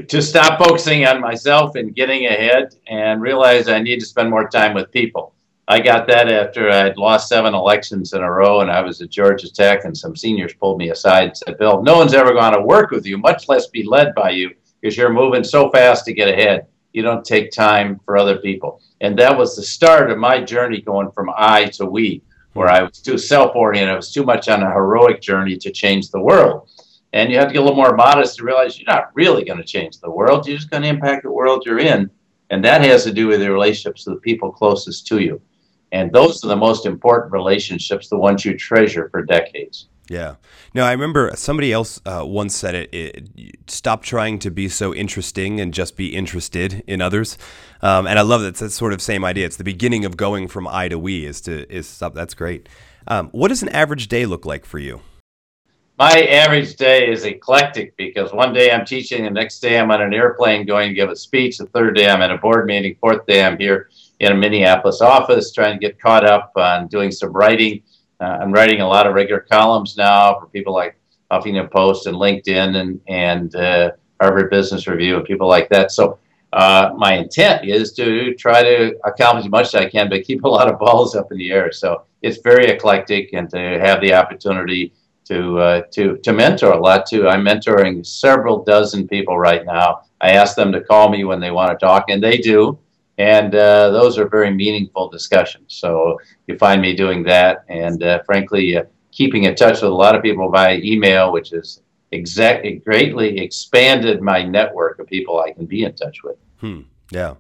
to 0.09 0.23
stop 0.23 0.59
focusing 0.59 1.07
on 1.07 1.21
myself 1.21 1.75
and 1.75 1.95
getting 1.95 2.27
ahead 2.27 2.75
and 2.87 3.21
realize 3.21 3.69
I 3.69 3.81
need 3.81 4.01
to 4.01 4.07
spend 4.07 4.31
more 4.31 4.49
time 4.49 4.75
with 4.75 4.91
people. 4.93 5.35
I 5.67 5.81
got 5.81 6.07
that 6.09 6.31
after 6.31 6.69
I'd 6.69 6.97
lost 6.97 7.29
seven 7.29 7.55
elections 7.55 8.13
in 8.13 8.23
a 8.23 8.31
row 8.31 8.61
and 8.61 8.71
I 8.71 8.81
was 8.81 9.01
at 9.01 9.11
Georgia 9.11 9.53
Tech 9.53 9.85
and 9.85 9.97
some 9.97 10.17
seniors 10.17 10.55
pulled 10.55 10.79
me 10.79 10.91
aside 10.91 11.29
and 11.29 11.37
said, 11.37 11.59
Bill, 11.59 11.83
no 11.83 11.97
one's 11.97 12.15
ever 12.15 12.33
going 12.33 12.55
to 12.55 12.63
work 12.63 12.91
with 12.91 13.07
you, 13.07 13.19
much 13.19 13.49
less 13.49 13.69
be 13.69 13.85
led 13.85 14.15
by 14.15 14.31
you 14.31 14.51
because 14.81 14.97
you're 14.97 15.13
moving 15.13 15.45
so 15.45 15.71
fast 15.71 16.05
to 16.07 16.13
get 16.13 16.29
ahead. 16.29 16.67
You 16.93 17.03
don't 17.03 17.25
take 17.25 17.53
time 17.53 18.01
for 18.05 18.17
other 18.17 18.39
people. 18.39 18.81
And 19.01 19.17
that 19.19 19.37
was 19.37 19.55
the 19.55 19.63
start 19.63 20.11
of 20.11 20.19
my 20.19 20.41
journey 20.41 20.81
going 20.81 21.13
from 21.13 21.31
I 21.37 21.67
to 21.75 21.87
we, 21.87 22.23
where 22.55 22.69
I 22.69 22.83
was 22.83 23.01
too 23.01 23.17
self 23.17 23.55
oriented. 23.55 23.93
I 23.93 23.97
was 23.97 24.13
too 24.13 24.25
much 24.25 24.49
on 24.49 24.63
a 24.63 24.73
heroic 24.73 25.21
journey 25.21 25.57
to 25.59 25.71
change 25.71 26.11
the 26.11 26.21
world. 26.21 26.69
And 27.13 27.31
you 27.31 27.39
have 27.39 27.49
to 27.49 27.53
get 27.53 27.61
a 27.61 27.65
little 27.65 27.77
more 27.77 27.97
modest 27.97 28.37
to 28.37 28.45
realize 28.45 28.79
you're 28.79 28.93
not 28.93 29.11
really 29.15 29.45
going 29.45 29.59
to 29.59 29.65
change 29.65 29.99
the 29.99 30.11
world. 30.11 30.47
You're 30.47 30.57
just 30.57 30.71
going 30.71 30.85
to 30.85 30.89
impact 30.89 31.25
the 31.25 31.33
world 31.33 31.65
you're 31.67 31.81
in. 31.81 32.11
And 32.51 32.65
that 32.65 32.83
has 32.83 33.05
to 33.05 33.13
do 33.13 33.29
with 33.29 33.41
the 33.41 33.51
relationships 33.51 34.07
of 34.07 34.15
the 34.15 34.21
people 34.21 34.53
closest 34.53 35.07
to 35.09 35.21
you. 35.21 35.41
And 35.93 36.13
those 36.13 36.45
are 36.45 36.49
the 36.49 36.57
most 36.57 36.87
important 36.87 37.33
relationships, 37.33 38.09
the 38.09 38.19
ones 38.19 38.45
you 38.45 38.57
treasure 38.57 39.09
for 39.11 39.25
decades. 39.25 39.89
Yeah. 40.09 40.37
No, 40.75 40.85
I 40.85 40.91
remember 40.91 41.31
somebody 41.37 41.73
else 41.73 42.01
uh, 42.05 42.25
once 42.27 42.57
said 42.57 42.75
it, 42.75 42.93
it, 42.93 43.29
Stop 43.69 44.03
trying 44.03 44.41
to 44.41 44.51
be 44.51 44.69
so 44.69 44.93
interesting 44.93 45.61
and 45.61 45.73
just 45.73 45.97
be 45.97 46.17
interested 46.17 46.83
in 46.89 47.01
others. 47.01 47.39
Um, 47.81 48.09
and 48.09 48.19
I 48.19 48.23
love 48.23 48.41
that. 48.41 48.49
It's 48.49 48.61
that 48.61 48.71
sort 48.71 48.93
of 48.93 49.01
same 49.01 49.25
idea. 49.25 49.47
It's 49.47 49.57
the 49.57 49.65
beginning 49.65 50.05
of 50.05 50.17
going 50.17 50.49
from 50.49 50.67
I 50.67 50.89
to 50.89 50.99
we. 50.99 51.27
Is 51.27 51.41
to 51.43 51.73
is 51.73 51.89
stop. 51.89 52.15
That's 52.15 52.35
great. 52.35 52.69
Um, 53.07 53.29
what 53.29 53.49
does 53.49 53.63
an 53.63 53.69
average 53.69 54.09
day 54.09 54.27
look 54.27 54.45
like 54.45 54.65
for 54.65 54.81
you? 54.81 55.01
My 56.01 56.23
average 56.23 56.77
day 56.77 57.13
is 57.13 57.27
eclectic 57.27 57.95
because 57.99 58.33
one 58.33 58.55
day 58.55 58.71
I'm 58.71 58.87
teaching, 58.87 59.23
the 59.23 59.31
next 59.31 59.61
day 59.61 59.79
I'm 59.79 59.91
on 59.91 60.01
an 60.01 60.15
airplane 60.15 60.65
going 60.65 60.89
to 60.89 60.95
give 60.95 61.11
a 61.11 61.15
speech, 61.15 61.59
the 61.59 61.67
third 61.67 61.95
day 61.95 62.09
I'm 62.09 62.23
at 62.23 62.31
a 62.31 62.39
board 62.39 62.65
meeting, 62.65 62.97
fourth 62.99 63.27
day 63.27 63.45
I'm 63.45 63.59
here 63.59 63.91
in 64.19 64.33
a 64.33 64.35
Minneapolis 64.35 65.03
office 65.03 65.53
trying 65.53 65.79
to 65.79 65.79
get 65.79 66.01
caught 66.01 66.25
up 66.25 66.53
on 66.57 66.87
doing 66.87 67.11
some 67.11 67.35
writing. 67.35 67.83
Uh, 68.19 68.39
I'm 68.41 68.51
writing 68.51 68.81
a 68.81 68.89
lot 68.89 69.07
of 69.07 69.13
regular 69.13 69.43
columns 69.43 69.99
now 69.99 70.41
for 70.41 70.47
people 70.47 70.73
like 70.73 70.99
Huffington 71.31 71.71
Post 71.71 72.07
and 72.07 72.17
LinkedIn 72.17 72.77
and 72.77 72.99
and 73.07 73.55
uh, 73.55 73.91
Harvard 74.23 74.49
Business 74.49 74.87
Review 74.87 75.17
and 75.17 75.27
people 75.27 75.49
like 75.49 75.69
that. 75.69 75.93
So 75.93 76.19
uh, 76.55 76.95
my 76.97 77.19
intent 77.19 77.69
is 77.69 77.93
to 77.93 78.35
try 78.37 78.63
to 78.63 78.99
accomplish 79.05 79.45
as 79.45 79.51
much 79.51 79.67
as 79.67 79.75
I 79.75 79.91
can, 79.91 80.09
but 80.09 80.25
keep 80.25 80.45
a 80.45 80.49
lot 80.49 80.67
of 80.67 80.79
balls 80.79 81.15
up 81.15 81.31
in 81.31 81.37
the 81.37 81.53
air. 81.53 81.73
So 81.73 82.05
it's 82.23 82.39
very 82.39 82.69
eclectic, 82.69 83.35
and 83.35 83.51
to 83.51 83.59
have 83.59 84.01
the 84.01 84.15
opportunity 84.15 84.95
to 85.25 85.59
uh, 85.59 85.83
to 85.93 86.17
to 86.19 86.33
mentor 86.33 86.73
a 86.73 86.81
lot 86.81 87.07
too. 87.07 87.29
I'm 87.29 87.45
mentoring 87.45 88.05
several 88.05 88.65
dozen 88.65 89.07
people 89.07 89.39
right 89.39 89.65
now. 89.65 90.03
I 90.21 90.33
ask 90.33 90.57
them 90.57 90.73
to 90.73 90.81
call 90.81 91.09
me 91.09 91.25
when 91.25 91.41
they 91.41 91.51
want 91.51 91.71
to 91.71 91.85
talk, 91.85 92.07
and 92.09 92.23
they 92.23 92.39
do. 92.39 92.79
And 93.19 93.55
uh, 93.55 93.91
those 93.91 94.19
are 94.19 94.29
very 94.29 94.51
meaningful 94.51 95.11
discussions. 95.11 95.75
So 95.75 96.19
you 96.47 96.57
find 96.57 96.81
me 96.81 96.97
doing 96.97 97.23
that, 97.25 97.65
and 97.69 98.03
uh, 98.03 98.23
frankly, 98.25 98.77
uh, 98.77 98.85
keeping 99.13 99.45
in 99.45 99.55
touch 99.55 99.83
with 99.83 99.91
a 99.91 99.95
lot 99.95 100.15
of 100.15 100.23
people 100.23 100.51
via 100.51 100.77
email, 100.77 101.31
which 101.31 101.51
has 101.51 101.83
exactly 102.13 102.77
greatly 102.77 103.39
expanded 103.39 104.21
my 104.21 104.43
network 104.43 104.99
of 104.99 105.07
people 105.07 105.41
I 105.41 105.53
can 105.53 105.67
be 105.67 105.85
in 105.85 105.95
touch 105.95 106.23
with. 106.25 106.37
Hmm. 106.59 106.83
Yeah. 107.11 107.35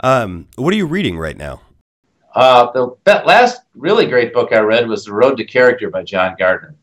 Um, 0.00 0.48
what 0.56 0.72
are 0.74 0.76
you 0.76 0.86
reading 0.86 1.18
right 1.18 1.36
now? 1.36 1.62
Uh, 2.34 2.70
the 2.72 3.22
last 3.24 3.62
really 3.74 4.06
great 4.06 4.34
book 4.34 4.52
I 4.52 4.58
read 4.58 4.86
was 4.86 5.06
The 5.06 5.14
Road 5.14 5.38
to 5.38 5.44
Character 5.44 5.88
by 5.88 6.02
John 6.02 6.36
Gardner. 6.38 6.74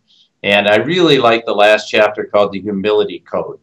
And 0.43 0.67
I 0.67 0.75
really 0.75 1.17
like 1.17 1.45
the 1.45 1.55
last 1.55 1.89
chapter 1.89 2.25
called 2.25 2.51
the 2.51 2.61
Humility 2.61 3.19
Code. 3.19 3.59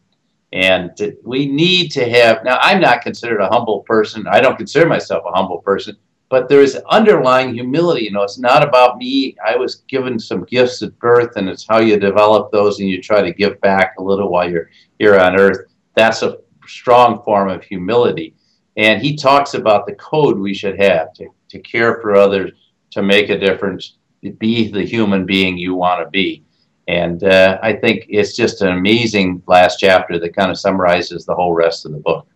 And 0.53 0.91
we 1.23 1.47
need 1.47 1.91
to 1.93 2.09
have, 2.09 2.43
now 2.43 2.59
I'm 2.61 2.81
not 2.81 3.03
considered 3.03 3.41
a 3.41 3.49
humble 3.49 3.81
person. 3.81 4.27
I 4.27 4.41
don't 4.41 4.57
consider 4.57 4.87
myself 4.87 5.23
a 5.27 5.37
humble 5.37 5.59
person, 5.59 5.97
but 6.29 6.49
there 6.49 6.63
is 6.63 6.81
underlying 6.91 7.55
humility. 7.55 8.05
You 8.05 8.13
know, 8.13 8.23
it's 8.23 8.39
not 8.39 8.67
about 8.67 8.97
me. 8.97 9.37
I 9.47 9.57
was 9.57 9.77
given 9.89 10.19
some 10.19 10.45
gifts 10.45 10.83
at 10.83 10.99
birth, 10.99 11.37
and 11.37 11.49
it's 11.49 11.67
how 11.69 11.79
you 11.79 11.99
develop 11.99 12.51
those 12.51 12.81
and 12.81 12.89
you 12.89 13.01
try 13.01 13.23
to 13.23 13.33
give 13.33 13.61
back 13.61 13.95
a 13.99 14.03
little 14.03 14.31
while 14.31 14.51
you're 14.51 14.71
here 14.99 15.21
on 15.21 15.39
earth. 15.39 15.69
That's 15.95 16.23
a 16.23 16.39
strong 16.67 17.23
form 17.23 17.49
of 17.49 17.63
humility. 17.63 18.35
And 18.77 19.03
he 19.03 19.17
talks 19.17 19.55
about 19.55 19.87
the 19.87 19.95
code 19.95 20.39
we 20.39 20.55
should 20.55 20.81
have 20.81 21.13
to, 21.15 21.29
to 21.51 21.59
care 21.61 22.01
for 22.01 22.17
others, 22.17 22.53
to 22.93 23.03
make 23.03 23.29
a 23.29 23.39
difference, 23.39 23.99
to 24.25 24.33
be 24.33 24.71
the 24.71 24.85
human 24.85 25.27
being 25.27 25.59
you 25.59 25.75
want 25.75 26.05
to 26.05 26.11
be. 26.11 26.45
And 26.91 27.23
uh, 27.23 27.57
I 27.63 27.75
think 27.75 28.07
it's 28.09 28.35
just 28.35 28.63
an 28.63 28.69
amazing 28.77 29.45
last 29.47 29.77
chapter 29.77 30.19
that 30.19 30.35
kind 30.35 30.51
of 30.51 30.59
summarizes 30.59 31.25
the 31.25 31.37
whole 31.37 31.55
rest 31.55 31.87
of 31.87 31.93
the 31.93 31.99
book. 31.99 32.27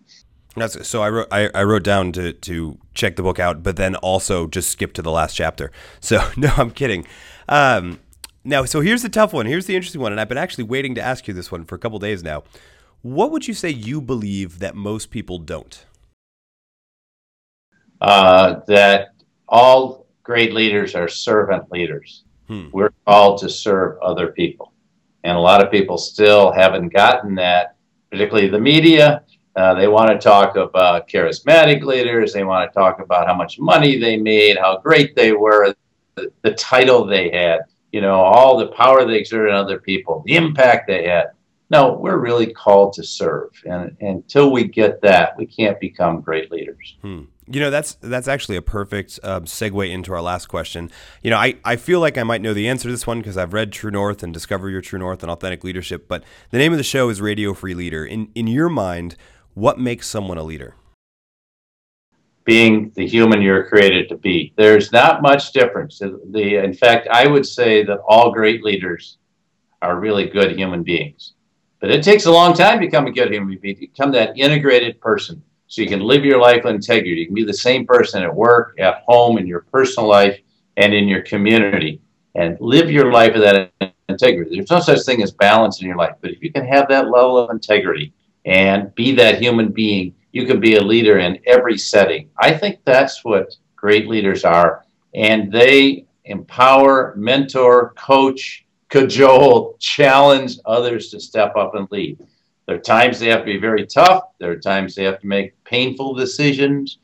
That's, 0.54 0.86
so 0.86 1.02
I 1.02 1.10
wrote 1.10 1.26
I, 1.32 1.50
I, 1.52 1.64
wrote 1.64 1.82
down 1.82 2.12
to, 2.12 2.32
to 2.32 2.78
check 2.94 3.16
the 3.16 3.24
book 3.24 3.40
out, 3.40 3.64
but 3.64 3.74
then 3.74 3.96
also 3.96 4.46
just 4.46 4.70
skip 4.70 4.92
to 4.92 5.02
the 5.02 5.10
last 5.10 5.34
chapter. 5.34 5.72
So 6.00 6.24
no, 6.36 6.52
I'm 6.56 6.70
kidding. 6.70 7.04
Um, 7.48 7.98
now, 8.44 8.64
so 8.64 8.80
here's 8.80 9.02
the 9.02 9.08
tough 9.08 9.32
one. 9.32 9.46
Here's 9.46 9.66
the 9.66 9.74
interesting 9.74 10.00
one, 10.00 10.12
and 10.12 10.20
I've 10.20 10.28
been 10.28 10.38
actually 10.38 10.64
waiting 10.64 10.94
to 10.94 11.02
ask 11.02 11.26
you 11.26 11.34
this 11.34 11.50
one 11.50 11.64
for 11.64 11.74
a 11.74 11.78
couple 11.78 11.98
days 11.98 12.22
now. 12.22 12.44
What 13.02 13.32
would 13.32 13.48
you 13.48 13.54
say 13.54 13.70
you 13.70 14.00
believe 14.00 14.60
that 14.60 14.76
most 14.76 15.10
people 15.10 15.38
don't? 15.38 15.84
Uh, 18.00 18.60
that 18.68 19.14
all 19.48 20.06
great 20.22 20.52
leaders 20.52 20.94
are 20.94 21.08
servant 21.08 21.72
leaders. 21.72 22.22
Hmm. 22.48 22.68
We're 22.72 22.90
called 23.06 23.40
to 23.40 23.48
serve 23.48 23.98
other 24.00 24.28
people. 24.28 24.72
And 25.24 25.36
a 25.36 25.40
lot 25.40 25.64
of 25.64 25.70
people 25.70 25.96
still 25.96 26.52
haven't 26.52 26.92
gotten 26.92 27.34
that, 27.36 27.76
particularly 28.10 28.48
the 28.48 28.60
media. 28.60 29.22
Uh, 29.56 29.74
they 29.74 29.88
want 29.88 30.10
to 30.10 30.18
talk 30.18 30.56
about 30.56 31.08
charismatic 31.08 31.82
leaders. 31.82 32.32
They 32.32 32.44
want 32.44 32.70
to 32.70 32.74
talk 32.78 33.00
about 33.00 33.26
how 33.26 33.34
much 33.34 33.58
money 33.58 33.98
they 33.98 34.16
made, 34.16 34.58
how 34.58 34.78
great 34.78 35.14
they 35.14 35.32
were, 35.32 35.74
the, 36.16 36.32
the 36.42 36.52
title 36.54 37.06
they 37.06 37.30
had, 37.30 37.60
you 37.92 38.00
know, 38.00 38.20
all 38.20 38.58
the 38.58 38.68
power 38.68 39.04
they 39.04 39.16
exerted 39.16 39.54
on 39.54 39.64
other 39.64 39.78
people, 39.78 40.22
the 40.26 40.36
impact 40.36 40.88
they 40.88 41.06
had. 41.06 41.28
No, 41.70 41.94
we're 41.94 42.18
really 42.18 42.52
called 42.52 42.92
to 42.94 43.02
serve. 43.02 43.50
And, 43.64 43.96
and 44.00 44.16
until 44.16 44.52
we 44.52 44.64
get 44.64 45.00
that, 45.02 45.36
we 45.38 45.46
can't 45.46 45.80
become 45.80 46.20
great 46.20 46.52
leaders. 46.52 46.96
Hmm. 47.00 47.22
You 47.46 47.60
know, 47.60 47.70
that's 47.70 47.94
that's 48.00 48.26
actually 48.26 48.56
a 48.56 48.62
perfect 48.62 49.20
uh, 49.22 49.40
segue 49.40 49.90
into 49.90 50.14
our 50.14 50.22
last 50.22 50.46
question. 50.46 50.90
You 51.22 51.30
know, 51.30 51.36
I, 51.36 51.56
I 51.64 51.76
feel 51.76 52.00
like 52.00 52.16
I 52.16 52.22
might 52.22 52.40
know 52.40 52.54
the 52.54 52.68
answer 52.68 52.88
to 52.88 52.92
this 52.92 53.06
one 53.06 53.18
because 53.18 53.36
I've 53.36 53.52
read 53.52 53.70
True 53.70 53.90
North 53.90 54.22
and 54.22 54.32
Discover 54.32 54.70
Your 54.70 54.80
True 54.80 54.98
North 54.98 55.22
and 55.22 55.30
Authentic 55.30 55.62
Leadership. 55.62 56.08
But 56.08 56.24
the 56.50 56.58
name 56.58 56.72
of 56.72 56.78
the 56.78 56.84
show 56.84 57.10
is 57.10 57.20
Radio 57.20 57.52
Free 57.52 57.74
Leader. 57.74 58.04
In 58.04 58.30
in 58.34 58.46
your 58.46 58.70
mind, 58.70 59.16
what 59.52 59.78
makes 59.78 60.08
someone 60.08 60.38
a 60.38 60.42
leader? 60.42 60.74
Being 62.44 62.92
the 62.94 63.06
human 63.06 63.42
you're 63.42 63.64
created 63.64 64.08
to 64.08 64.16
be. 64.16 64.52
There's 64.56 64.92
not 64.92 65.20
much 65.20 65.52
difference. 65.52 65.98
The 65.98 66.64
in 66.64 66.72
fact, 66.72 67.08
I 67.10 67.26
would 67.26 67.46
say 67.46 67.84
that 67.84 68.00
all 68.08 68.32
great 68.32 68.64
leaders 68.64 69.18
are 69.82 70.00
really 70.00 70.28
good 70.28 70.56
human 70.56 70.82
beings. 70.82 71.34
But 71.80 71.90
it 71.90 72.02
takes 72.02 72.24
a 72.24 72.32
long 72.32 72.54
time 72.54 72.80
to 72.80 72.86
become 72.86 73.06
a 73.06 73.12
good 73.12 73.30
human 73.30 73.58
being, 73.58 73.74
to 73.74 73.80
become 73.80 74.12
that 74.12 74.38
integrated 74.38 74.98
person 75.02 75.42
so 75.74 75.82
you 75.82 75.88
can 75.88 76.02
live 76.02 76.24
your 76.24 76.40
life 76.40 76.62
with 76.62 76.76
integrity. 76.76 77.22
You 77.22 77.26
can 77.26 77.34
be 77.34 77.42
the 77.42 77.52
same 77.52 77.84
person 77.84 78.22
at 78.22 78.32
work, 78.32 78.78
at 78.78 79.02
home, 79.08 79.38
in 79.38 79.46
your 79.48 79.62
personal 79.72 80.08
life, 80.08 80.38
and 80.76 80.94
in 80.94 81.08
your 81.08 81.22
community, 81.22 82.00
and 82.36 82.56
live 82.60 82.92
your 82.92 83.10
life 83.10 83.32
with 83.32 83.42
that 83.42 83.72
integrity. 84.08 84.54
There's 84.54 84.70
no 84.70 84.78
such 84.78 85.04
thing 85.04 85.20
as 85.20 85.32
balance 85.32 85.80
in 85.80 85.88
your 85.88 85.96
life, 85.96 86.14
but 86.20 86.30
if 86.30 86.40
you 86.40 86.52
can 86.52 86.64
have 86.64 86.88
that 86.90 87.10
level 87.10 87.36
of 87.36 87.50
integrity 87.50 88.12
and 88.44 88.94
be 88.94 89.16
that 89.16 89.42
human 89.42 89.72
being, 89.72 90.14
you 90.30 90.46
can 90.46 90.60
be 90.60 90.76
a 90.76 90.80
leader 90.80 91.18
in 91.18 91.40
every 91.44 91.76
setting. 91.76 92.30
I 92.38 92.56
think 92.56 92.78
that's 92.84 93.24
what 93.24 93.56
great 93.74 94.06
leaders 94.06 94.44
are, 94.44 94.84
and 95.12 95.50
they 95.50 96.06
empower, 96.24 97.14
mentor, 97.16 97.94
coach, 97.96 98.64
cajole, 98.90 99.76
challenge 99.80 100.58
others 100.66 101.10
to 101.10 101.18
step 101.18 101.56
up 101.56 101.74
and 101.74 101.88
lead. 101.90 102.24
There 102.66 102.76
are 102.76 102.80
times 102.80 103.18
they 103.18 103.28
have 103.28 103.40
to 103.40 103.44
be 103.44 103.58
very 103.58 103.86
tough. 103.86 104.24
There 104.38 104.50
are 104.50 104.58
times 104.58 104.94
they 104.94 105.04
have 105.04 105.20
to 105.20 105.26
make 105.26 105.62
painful 105.64 106.14
decisions. 106.14 106.98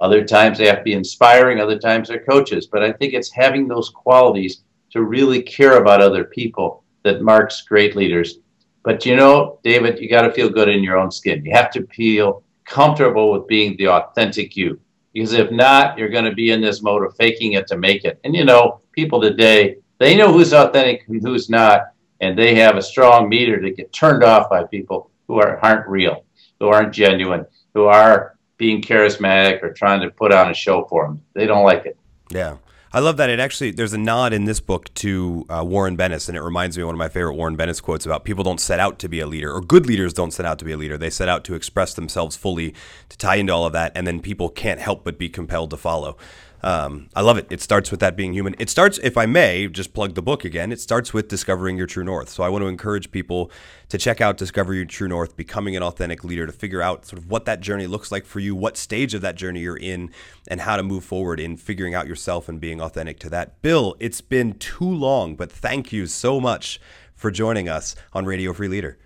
Other 0.00 0.24
times 0.24 0.58
they 0.58 0.66
have 0.66 0.78
to 0.78 0.82
be 0.84 0.92
inspiring. 0.94 1.60
Other 1.60 1.78
times 1.78 2.08
they're 2.08 2.24
coaches. 2.24 2.66
But 2.66 2.82
I 2.82 2.92
think 2.92 3.12
it's 3.12 3.32
having 3.32 3.66
those 3.66 3.90
qualities 3.90 4.62
to 4.92 5.02
really 5.02 5.42
care 5.42 5.80
about 5.80 6.00
other 6.00 6.24
people 6.24 6.84
that 7.02 7.22
marks 7.22 7.62
great 7.62 7.96
leaders. 7.96 8.38
But 8.82 9.04
you 9.04 9.16
know, 9.16 9.58
David, 9.62 10.00
you 10.00 10.08
got 10.08 10.22
to 10.22 10.32
feel 10.32 10.48
good 10.48 10.68
in 10.68 10.82
your 10.82 10.96
own 10.96 11.10
skin. 11.10 11.44
You 11.44 11.52
have 11.54 11.70
to 11.72 11.86
feel 11.88 12.42
comfortable 12.64 13.32
with 13.32 13.46
being 13.46 13.76
the 13.76 13.88
authentic 13.88 14.56
you. 14.56 14.80
Because 15.12 15.32
if 15.32 15.50
not, 15.50 15.98
you're 15.98 16.08
going 16.08 16.24
to 16.24 16.34
be 16.34 16.52
in 16.52 16.60
this 16.60 16.82
mode 16.82 17.04
of 17.04 17.16
faking 17.16 17.54
it 17.54 17.66
to 17.66 17.76
make 17.76 18.04
it. 18.04 18.20
And 18.24 18.34
you 18.34 18.44
know, 18.44 18.80
people 18.92 19.20
today, 19.20 19.76
they 19.98 20.16
know 20.16 20.32
who's 20.32 20.54
authentic 20.54 21.04
and 21.08 21.20
who's 21.20 21.50
not 21.50 21.89
and 22.20 22.38
they 22.38 22.54
have 22.56 22.76
a 22.76 22.82
strong 22.82 23.28
meter 23.28 23.60
to 23.60 23.70
get 23.70 23.92
turned 23.92 24.22
off 24.22 24.50
by 24.50 24.64
people 24.64 25.10
who 25.26 25.40
are, 25.40 25.58
aren't 25.64 25.88
real, 25.88 26.24
who 26.58 26.68
aren't 26.68 26.92
genuine, 26.92 27.46
who 27.74 27.84
are 27.84 28.36
being 28.56 28.82
charismatic 28.82 29.62
or 29.62 29.72
trying 29.72 30.00
to 30.00 30.10
put 30.10 30.32
on 30.32 30.50
a 30.50 30.54
show 30.54 30.84
for 30.84 31.06
them. 31.06 31.22
They 31.34 31.46
don't 31.46 31.64
like 31.64 31.86
it. 31.86 31.96
Yeah. 32.30 32.56
I 32.92 32.98
love 32.98 33.18
that. 33.18 33.30
It 33.30 33.38
actually, 33.38 33.70
there's 33.70 33.92
a 33.92 33.98
nod 33.98 34.32
in 34.32 34.46
this 34.46 34.58
book 34.58 34.92
to 34.94 35.46
uh, 35.48 35.64
Warren 35.64 35.96
Bennis, 35.96 36.28
and 36.28 36.36
it 36.36 36.42
reminds 36.42 36.76
me 36.76 36.82
of 36.82 36.88
one 36.88 36.96
of 36.96 36.98
my 36.98 37.08
favorite 37.08 37.34
Warren 37.34 37.56
Bennis 37.56 37.80
quotes 37.80 38.04
about 38.04 38.24
people 38.24 38.42
don't 38.42 38.60
set 38.60 38.80
out 38.80 38.98
to 38.98 39.08
be 39.08 39.20
a 39.20 39.28
leader, 39.28 39.54
or 39.54 39.60
good 39.60 39.86
leaders 39.86 40.12
don't 40.12 40.32
set 40.32 40.44
out 40.44 40.58
to 40.58 40.64
be 40.64 40.72
a 40.72 40.76
leader. 40.76 40.98
They 40.98 41.08
set 41.08 41.28
out 41.28 41.44
to 41.44 41.54
express 41.54 41.94
themselves 41.94 42.34
fully, 42.34 42.74
to 43.08 43.16
tie 43.16 43.36
into 43.36 43.52
all 43.52 43.64
of 43.64 43.72
that, 43.74 43.92
and 43.94 44.08
then 44.08 44.18
people 44.18 44.48
can't 44.48 44.80
help 44.80 45.04
but 45.04 45.18
be 45.18 45.28
compelled 45.28 45.70
to 45.70 45.76
follow. 45.76 46.16
Um, 46.62 47.08
I 47.14 47.22
love 47.22 47.38
it. 47.38 47.46
It 47.50 47.60
starts 47.60 47.90
with 47.90 48.00
that 48.00 48.16
being 48.16 48.32
human. 48.32 48.54
It 48.58 48.68
starts, 48.68 48.98
if 49.02 49.16
I 49.16 49.26
may, 49.26 49.66
just 49.68 49.94
plug 49.94 50.14
the 50.14 50.22
book 50.22 50.44
again. 50.44 50.72
It 50.72 50.80
starts 50.80 51.14
with 51.14 51.28
discovering 51.28 51.76
your 51.76 51.86
true 51.86 52.04
north. 52.04 52.28
So 52.28 52.42
I 52.42 52.48
want 52.48 52.62
to 52.62 52.68
encourage 52.68 53.10
people 53.10 53.50
to 53.88 53.98
check 53.98 54.20
out 54.20 54.36
Discover 54.36 54.74
Your 54.74 54.84
True 54.84 55.08
North, 55.08 55.36
becoming 55.36 55.74
an 55.74 55.82
authentic 55.82 56.22
leader, 56.22 56.46
to 56.46 56.52
figure 56.52 56.82
out 56.82 57.06
sort 57.06 57.22
of 57.22 57.30
what 57.30 57.44
that 57.46 57.60
journey 57.60 57.86
looks 57.86 58.12
like 58.12 58.24
for 58.24 58.40
you, 58.40 58.54
what 58.54 58.76
stage 58.76 59.14
of 59.14 59.20
that 59.22 59.36
journey 59.36 59.60
you're 59.60 59.76
in, 59.76 60.10
and 60.48 60.60
how 60.60 60.76
to 60.76 60.82
move 60.82 61.04
forward 61.04 61.40
in 61.40 61.56
figuring 61.56 61.94
out 61.94 62.06
yourself 62.06 62.48
and 62.48 62.60
being 62.60 62.80
authentic 62.80 63.18
to 63.20 63.30
that. 63.30 63.60
Bill, 63.62 63.96
it's 63.98 64.20
been 64.20 64.54
too 64.54 64.84
long, 64.84 65.36
but 65.36 65.50
thank 65.50 65.92
you 65.92 66.06
so 66.06 66.40
much 66.40 66.80
for 67.14 67.30
joining 67.30 67.68
us 67.68 67.94
on 68.12 68.26
Radio 68.26 68.52
Free 68.52 68.68
Leader. 68.68 68.98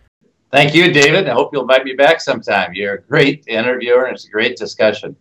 Thank 0.51 0.75
you, 0.75 0.93
David. 0.93 1.29
I 1.29 1.33
hope 1.33 1.51
you'll 1.53 1.63
invite 1.63 1.85
me 1.85 1.95
back 1.95 2.21
sometime. 2.21 2.75
You're 2.75 2.95
a 2.95 3.03
great 3.03 3.45
interviewer 3.49 4.05
and 4.05 4.15
it's 4.15 4.27
a 4.27 4.31
great 4.31 4.57
discussion. 4.57 5.17